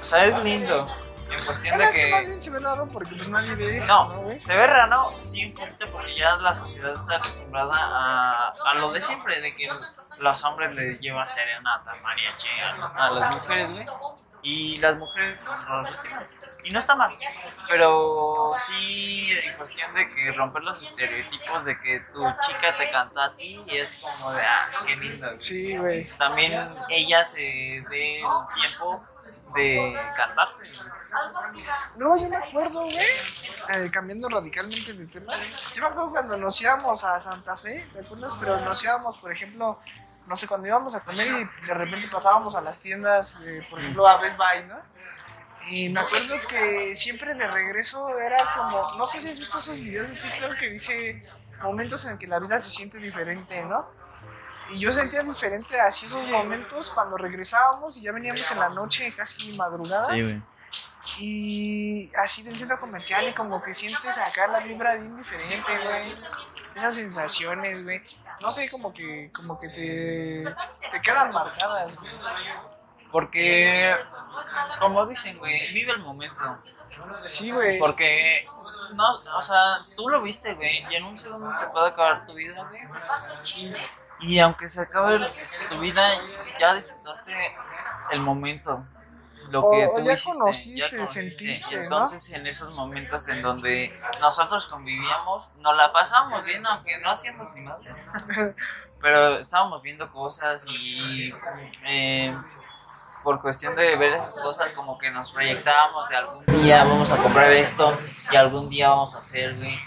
O 0.00 0.04
sea, 0.04 0.24
es 0.24 0.38
lindo. 0.44 0.86
En 1.28 1.44
cuestión 1.44 1.78
de 1.78 1.84
es 1.84 1.94
que 1.96 2.10
más 2.10 2.26
bien 2.26 2.40
se 2.40 2.50
ve 2.50 2.58
raro 2.60 2.86
porque 2.86 3.16
pues 3.16 3.28
nadie 3.28 3.54
ve 3.56 3.78
eso, 3.78 3.88
No, 3.92 4.08
¿no, 4.14 4.20
güey? 4.20 4.40
se 4.40 4.54
ve 4.56 4.66
raro, 4.66 5.18
sí, 5.24 5.46
un 5.46 5.54
poquito 5.54 5.86
porque 5.90 6.14
ya 6.14 6.36
la 6.36 6.54
sociedad 6.54 6.92
está 6.92 7.16
acostumbrada 7.16 7.72
a, 7.74 8.52
a 8.70 8.74
lo 8.74 8.92
de 8.92 9.00
siempre, 9.00 9.40
de 9.40 9.52
que 9.54 9.68
los 10.20 10.44
hombres 10.44 10.74
les 10.74 11.00
llevan 11.00 11.26
serenata, 11.26 11.96
mariachi 12.02 12.48
a, 12.60 12.86
a 13.06 13.10
las 13.10 13.34
mujeres, 13.34 13.72
güey. 13.72 13.86
Y 14.44 14.76
las 14.76 14.98
mujeres 14.98 15.38
no 15.42 15.82
reciben. 15.84 16.18
Y 16.64 16.70
no 16.70 16.78
está 16.78 16.94
mal. 16.94 17.16
Pero 17.68 18.52
sí, 18.58 19.32
en 19.42 19.56
cuestión 19.56 19.94
de 19.94 20.08
que 20.10 20.32
romper 20.32 20.62
los 20.62 20.82
estereotipos 20.82 21.64
de 21.64 21.80
que 21.80 22.00
tu 22.12 22.20
chica 22.46 22.76
te 22.76 22.90
canta 22.90 23.24
a 23.24 23.34
ti 23.34 23.58
y 23.66 23.76
es 23.76 24.02
como 24.02 24.32
de, 24.32 24.42
ah, 24.42 24.68
qué 24.86 24.96
lindo. 24.96 25.28
Sí, 25.38 25.76
güey. 25.78 26.06
También 26.18 26.74
ella 26.90 27.24
se 27.24 27.40
dé 27.40 28.20
el 28.20 28.26
tiempo 28.54 29.02
de 29.54 29.96
cantarte. 30.16 30.68
No, 31.96 32.16
yo 32.16 32.28
me 32.28 32.36
acuerdo, 32.36 32.82
güey, 32.82 32.98
eh, 32.98 33.90
cambiando 33.90 34.28
radicalmente 34.28 34.92
de 34.92 35.06
tema. 35.06 35.32
Yo 35.74 35.82
me 35.82 35.88
acuerdo 35.88 36.10
cuando 36.10 36.36
nos 36.36 36.60
íbamos 36.60 37.02
a 37.04 37.18
Santa 37.20 37.56
Fe, 37.56 37.88
¿te 37.92 38.00
acuerdas? 38.00 38.32
Pero 38.38 38.60
nos 38.60 38.82
íbamos, 38.82 39.18
por 39.18 39.32
ejemplo, 39.32 39.78
no 40.26 40.36
sé, 40.36 40.46
cuando 40.46 40.66
íbamos 40.66 40.94
a 40.94 41.00
comer 41.00 41.26
y 41.26 41.66
de 41.66 41.74
repente 41.74 42.08
pasábamos 42.08 42.54
a 42.54 42.60
las 42.60 42.78
tiendas, 42.80 43.38
eh, 43.44 43.66
por 43.68 43.80
ejemplo, 43.80 44.06
a 44.08 44.20
Best 44.20 44.36
Buy, 44.36 44.64
¿no? 44.68 44.78
Y 45.70 45.88
me 45.88 46.00
acuerdo 46.00 46.36
que 46.48 46.94
siempre 46.94 47.34
de 47.34 47.46
regreso 47.46 48.18
era 48.18 48.36
como, 48.56 48.92
no 48.96 49.06
sé 49.06 49.20
si 49.20 49.30
has 49.30 49.38
visto 49.38 49.58
esos 49.58 49.76
videos 49.76 50.10
de 50.10 50.16
TikTok 50.16 50.58
que 50.58 50.70
dice 50.70 51.26
momentos 51.62 52.04
en 52.04 52.18
que 52.18 52.26
la 52.26 52.38
vida 52.38 52.58
se 52.58 52.70
siente 52.70 52.98
diferente, 52.98 53.62
¿no? 53.62 53.88
Y 54.70 54.78
yo 54.78 54.92
sentía 54.92 55.22
diferente 55.22 55.80
así 55.80 56.06
esos 56.06 56.26
momentos 56.26 56.90
cuando 56.90 57.16
regresábamos 57.16 57.96
y 57.96 58.02
ya 58.02 58.12
veníamos 58.12 58.50
en 58.50 58.60
la 58.60 58.68
noche, 58.70 59.12
casi 59.12 59.56
madrugada. 59.56 60.08
güey. 60.08 60.42
Y 61.18 62.10
así 62.16 62.42
del 62.42 62.56
centro 62.56 62.80
comercial 62.80 63.28
y 63.28 63.34
como 63.34 63.62
que 63.62 63.74
sientes 63.74 64.18
acá 64.18 64.46
la 64.46 64.60
vibra 64.60 64.94
bien 64.94 65.16
diferente, 65.16 65.78
güey. 65.84 66.14
Esas 66.74 66.94
sensaciones, 66.94 67.84
güey. 67.84 68.02
No 68.40 68.50
sé, 68.50 68.68
como 68.68 68.92
que, 68.92 69.30
como 69.32 69.60
que 69.60 69.68
te, 69.68 70.54
te 70.90 71.02
quedan 71.02 71.32
marcadas, 71.32 71.96
güey. 71.96 72.12
Porque, 73.12 73.94
como 74.80 75.06
dicen, 75.06 75.38
güey, 75.38 75.72
vive 75.72 75.92
el 75.92 76.00
momento. 76.00 76.42
Sí, 77.16 77.52
güey. 77.52 77.78
Porque, 77.78 78.44
no, 78.94 79.22
o 79.36 79.40
sea, 79.40 79.86
tú 79.96 80.08
lo 80.08 80.20
viste, 80.20 80.52
güey, 80.54 80.84
y 80.90 80.96
en 80.96 81.04
un 81.04 81.16
segundo 81.16 81.52
se 81.52 81.66
puede 81.66 81.90
acabar 81.90 82.26
tu 82.26 82.34
vida, 82.34 82.66
güey. 82.68 82.80
Y 84.20 84.40
aunque 84.40 84.66
se 84.66 84.80
acabe 84.80 85.20
tu 85.68 85.78
vida, 85.78 86.08
ya 86.58 86.74
disfrutaste 86.74 87.32
el 88.10 88.18
momento. 88.18 88.84
Lo 89.50 89.70
que 89.70 89.86
O- 89.86 89.94
tú 89.96 90.00
ya 90.02 90.12
hiciste, 90.14 90.32
conociste, 90.38 90.80
ya 90.80 90.90
conociste. 90.90 91.30
sentiste, 91.30 91.74
Y 91.74 91.76
¿no? 91.76 91.82
entonces, 91.82 92.30
en 92.32 92.46
esos 92.46 92.74
momentos 92.74 93.28
en 93.28 93.42
donde 93.42 93.92
nosotros 94.20 94.66
convivíamos, 94.66 95.54
nos 95.56 95.76
la 95.76 95.92
pasábamos 95.92 96.44
bien, 96.44 96.66
aunque 96.66 96.98
no 97.00 97.10
hacíamos 97.10 97.54
ni 97.54 97.60
más. 97.62 97.80
Pero 99.00 99.38
estábamos 99.38 99.82
viendo 99.82 100.08
cosas 100.10 100.64
y 100.66 101.32
eh, 101.84 102.34
por 103.22 103.40
cuestión 103.42 103.76
de 103.76 103.96
ver 103.96 104.14
esas 104.14 104.38
cosas 104.40 104.72
como 104.72 104.96
que 104.98 105.10
nos 105.10 105.30
proyectábamos 105.32 106.08
de 106.08 106.16
algún 106.16 106.44
día 106.46 106.84
vamos 106.84 107.10
a 107.12 107.16
comprar 107.18 107.52
esto 107.52 107.96
y 108.32 108.36
algún 108.36 108.68
día 108.70 108.88
vamos 108.88 109.14
a 109.14 109.18
hacer, 109.18 109.56
güey. 109.56 109.78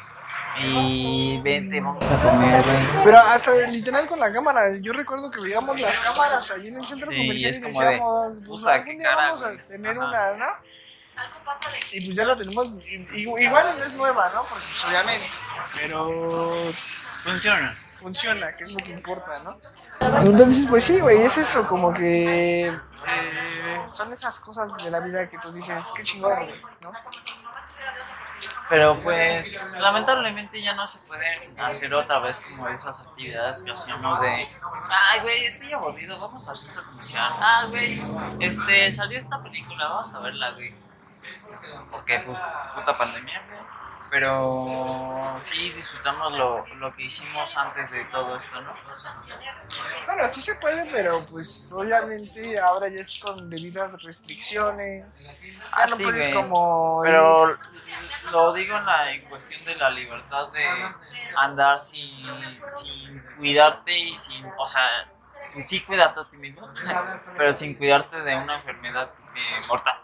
Y 0.60 1.40
vente, 1.42 1.80
vamos 1.80 2.04
a 2.04 2.22
comer, 2.22 2.64
güey. 2.64 3.04
Pero 3.04 3.20
hasta 3.20 3.52
literal 3.68 4.08
con 4.08 4.20
la 4.20 4.32
cámara, 4.34 4.76
yo 4.82 4.92
recuerdo 4.94 5.30
que 5.30 5.42
veíamos 5.42 5.80
las 5.80 6.00
cámaras 6.00 6.50
ahí 6.52 6.68
en 6.68 6.78
el 6.78 6.86
centro 6.86 7.12
Sí, 7.12 7.18
comercial 7.18 7.56
y 7.56 7.62
como 7.62 7.80
de, 7.80 7.86
decíamos, 7.88 8.38
pues 8.38 8.50
puta, 8.50 8.74
algún 8.74 8.86
qué 8.88 8.94
día 8.98 9.04
cara, 9.10 9.22
vamos 9.24 9.44
a 9.44 9.58
tener 9.68 9.98
Ajá. 10.00 10.08
una, 10.08 10.36
¿no? 10.38 10.54
Y 11.92 12.06
pues 12.06 12.16
ya 12.18 12.26
la 12.26 12.36
tenemos, 12.36 12.68
igual 12.88 13.76
no 13.78 13.84
es 13.86 13.94
nueva, 13.94 14.32
¿no? 14.34 14.42
Porque 14.44 14.64
pues, 14.66 14.86
obviamente, 14.86 15.28
pero 15.76 16.54
Funciona. 17.24 17.76
funciona, 18.00 18.56
que 18.56 18.64
es 18.64 18.72
lo 18.74 18.84
que 18.84 18.92
importa, 18.92 19.40
¿no? 19.40 19.60
Entonces, 20.00 20.66
pues 20.70 20.84
sí, 20.84 21.00
güey, 21.00 21.24
es 21.24 21.38
eso, 21.38 21.68
como 21.68 21.92
que 21.94 22.68
eh, 22.68 22.78
son 23.88 24.14
esas 24.14 24.40
cosas 24.40 24.76
de 24.84 24.92
la 24.92 25.00
vida 25.00 25.28
que 25.28 25.38
tú 25.40 25.52
dices, 25.52 25.86
qué 25.96 26.04
chingón, 26.04 26.36
güey, 26.46 26.62
¿no? 26.84 26.92
Pero 28.70 29.02
pues 29.02 29.78
lamentablemente 29.80 30.62
ya 30.62 30.74
no 30.74 30.88
se 30.88 31.00
pueden 31.08 31.58
hacer 31.60 31.94
otra 31.94 32.20
vez 32.20 32.42
como 32.42 32.68
esas 32.68 33.02
actividades 33.02 33.64
que 33.64 33.72
hacíamos 33.72 34.20
de 34.22 34.48
ay 34.90 35.20
güey 35.22 35.46
estoy 35.46 35.72
aburrido, 35.74 36.20
vamos 36.20 36.48
al 36.50 36.58
centro 36.58 36.84
comercial, 36.86 37.32
ah 37.40 37.66
güey, 37.70 38.02
este 38.40 38.92
salió 38.92 39.18
esta 39.18 39.42
película, 39.42 39.88
vamos 39.88 40.14
a 40.14 40.20
verla 40.20 40.52
güey. 40.52 40.74
Porque 41.92 42.26
pu- 42.26 42.76
puta 42.76 42.98
pandemia, 42.98 43.42
güey. 43.48 43.60
Pero 44.10 45.38
sí 45.42 45.72
disfrutamos 45.74 46.38
lo, 46.38 46.66
lo 46.76 46.96
que 46.96 47.04
hicimos 47.04 47.56
antes 47.58 47.92
de 47.92 48.06
todo 48.06 48.36
esto, 48.38 48.62
¿no? 48.62 48.74
Bueno, 50.06 50.28
sí 50.30 50.42
se 50.42 50.56
puede, 50.56 50.86
pero 50.92 51.26
pues 51.26 51.72
obviamente 51.74 52.60
ahora 52.60 52.88
ya 52.88 53.02
es 53.02 53.20
con 53.20 53.50
debidas 53.50 54.02
restricciones. 54.02 55.20
Ya 55.20 55.36
Ah, 55.72 55.86
no 55.90 55.96
sí, 55.96 56.04
puedes 56.04 56.34
como... 56.34 57.02
Pero 57.04 57.56
lo 58.32 58.54
digo 58.54 58.78
en 58.78 58.86
la 58.86 59.12
en 59.12 59.26
cuestión 59.28 59.64
de 59.66 59.76
la 59.76 59.90
libertad 59.90 60.48
de 60.52 60.66
andar 61.36 61.78
sin, 61.80 62.26
sin 62.70 63.22
cuidarte 63.38 63.98
y 63.98 64.18
sin, 64.18 64.46
o 64.58 64.66
sea, 64.66 64.88
sí 65.66 65.82
cuidarte 65.82 66.22
a 66.22 66.30
ti 66.30 66.38
mismo, 66.38 66.62
pero 67.38 67.54
sin 67.54 67.76
cuidarte 67.76 68.22
de 68.22 68.36
una 68.36 68.56
enfermedad 68.56 69.12
eh, 69.36 69.60
mortal. 69.68 70.00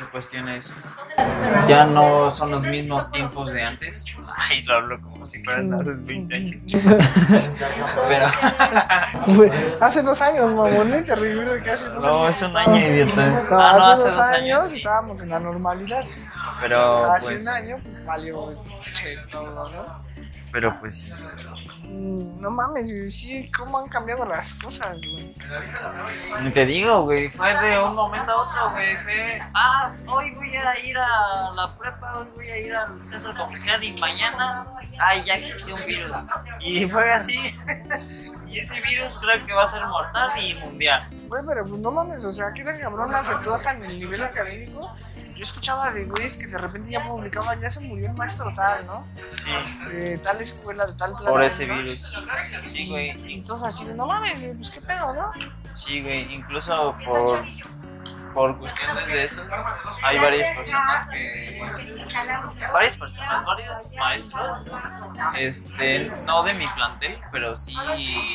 La 0.00 0.06
cuestión 0.10 0.48
es, 0.48 0.64
Son 0.66 1.08
de 1.08 1.14
edad. 1.14 1.68
ya 1.68 1.84
no 1.84 2.30
son 2.30 2.50
los 2.50 2.62
mismos 2.62 3.08
tiempos 3.10 3.52
de 3.52 3.62
antes. 3.62 4.04
Ay, 4.36 4.62
lo 4.62 4.74
hablo 4.74 5.00
como 5.00 5.24
si 5.24 5.42
fueran 5.44 5.72
hace 5.74 5.94
20 5.94 6.34
años. 6.34 6.62
Pero, 8.08 8.26
hace 9.80 10.02
dos 10.02 10.20
años, 10.22 10.52
mamón, 10.52 10.92
¿eh? 10.94 11.02
te 11.02 11.14
de 11.14 11.62
que 11.62 11.70
hace 11.70 11.88
dos 11.88 12.04
no, 12.04 12.24
años. 12.24 12.36
es 12.36 12.42
un 12.42 12.56
año, 12.56 12.76
idiota. 12.78 13.26
No, 13.26 13.60
Ah, 13.60 13.74
no, 13.78 13.84
hace, 13.86 14.08
hace 14.08 14.16
dos, 14.16 14.26
años, 14.26 14.64
sí. 14.70 14.76
estábamos 14.78 15.20
en 15.22 15.28
la 15.28 15.40
normalidad. 15.40 16.04
Pero, 16.60 17.12
hace 17.12 17.26
pues, 17.26 17.42
un 17.42 17.48
año, 17.48 17.76
pues 17.82 18.04
valió 18.04 18.62
che, 18.92 19.16
todo, 19.30 19.68
¿no? 19.70 20.11
Pero 20.52 20.78
pues 20.78 21.00
sí. 21.00 21.12
Mm, 21.84 22.40
No 22.40 22.50
mames, 22.50 22.88
sí, 23.14 23.50
cómo 23.56 23.78
han 23.78 23.88
cambiado 23.88 24.24
las 24.24 24.52
cosas, 24.54 24.98
güey. 25.10 25.32
Te 26.52 26.66
digo, 26.66 27.02
güey, 27.02 27.28
fue 27.30 27.54
de 27.60 27.78
un 27.78 27.94
momento 27.94 28.30
a 28.30 28.42
otro, 28.42 28.70
güey, 28.72 28.96
fue, 28.98 29.40
ah, 29.54 29.92
hoy 30.06 30.34
voy 30.34 30.54
a 30.54 30.78
ir 30.84 30.98
a 30.98 31.50
la 31.54 31.74
prepa, 31.78 32.18
hoy 32.18 32.26
voy 32.34 32.48
a 32.50 32.58
ir 32.58 32.74
al 32.74 33.00
centro 33.00 33.34
comercial 33.34 33.82
y 33.82 33.92
mañana, 34.00 34.66
ay, 35.00 35.24
ya 35.24 35.34
existió 35.34 35.74
un 35.74 35.86
virus. 35.86 36.28
Y 36.60 36.86
fue 36.88 37.12
así. 37.12 37.54
y 38.48 38.58
ese 38.58 38.80
virus 38.82 39.18
creo 39.18 39.46
que 39.46 39.52
va 39.54 39.64
a 39.64 39.68
ser 39.68 39.86
mortal 39.86 40.30
y 40.42 40.54
mundial. 40.54 41.08
Güey, 41.28 41.42
pero 41.46 41.64
pues 41.64 41.80
no 41.80 41.90
mames, 41.90 42.24
o 42.24 42.32
sea, 42.32 42.52
que 42.52 42.62
tan 42.62 42.78
cabrón 42.78 43.14
afectó 43.14 43.54
hasta 43.54 43.72
en 43.72 43.84
el 43.84 43.98
nivel 43.98 44.22
académico. 44.22 44.94
Yo 45.42 45.46
escuchaba 45.46 45.90
de 45.90 46.04
güeyes 46.04 46.36
que 46.36 46.46
de 46.46 46.56
repente 46.56 46.92
ya 46.92 47.00
publicaban, 47.00 47.60
ya 47.60 47.68
se 47.68 47.80
murió 47.80 48.08
el 48.08 48.16
maestro 48.16 48.52
tal, 48.54 48.86
¿no? 48.86 49.04
Sí, 49.26 49.50
De 49.88 50.16
tal 50.18 50.40
escuela, 50.40 50.86
de 50.86 50.92
tal 50.94 51.14
por 51.14 51.42
ese 51.42 51.64
virus. 51.64 52.08
Sí, 52.64 52.88
güey, 52.88 53.34
entonces 53.34 53.66
así 53.66 53.84
de, 53.84 53.92
no 53.92 54.06
mames, 54.06 54.40
pues 54.40 54.70
qué 54.70 54.80
pedo, 54.80 55.12
¿no? 55.12 55.32
sí, 55.74 56.00
güey, 56.00 56.32
incluso 56.32 56.96
por, 57.04 57.42
por 58.34 58.56
cuestiones 58.60 59.04
de 59.08 59.24
eso, 59.24 59.42
hay 60.04 60.18
varias 60.20 60.56
personas 60.56 61.08
que 61.08 61.60
varias 62.72 62.96
personas, 62.96 63.44
varios 63.44 63.92
maestros, 63.98 64.70
este, 65.36 66.12
no 66.24 66.44
de 66.44 66.54
mi 66.54 66.66
plantel, 66.66 67.18
pero 67.32 67.56
sí 67.56 67.74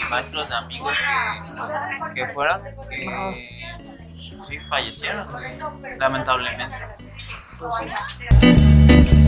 maestros 0.09 0.49
de 0.49 0.55
amigos 0.55 0.93
que, 0.97 2.15
que 2.15 2.33
fueron, 2.33 2.63
que 2.89 3.96
sí 4.43 4.59
fallecieron, 4.59 5.25
lamentablemente. 5.99 6.77
Pues 7.57 7.75
sí. 7.79 9.23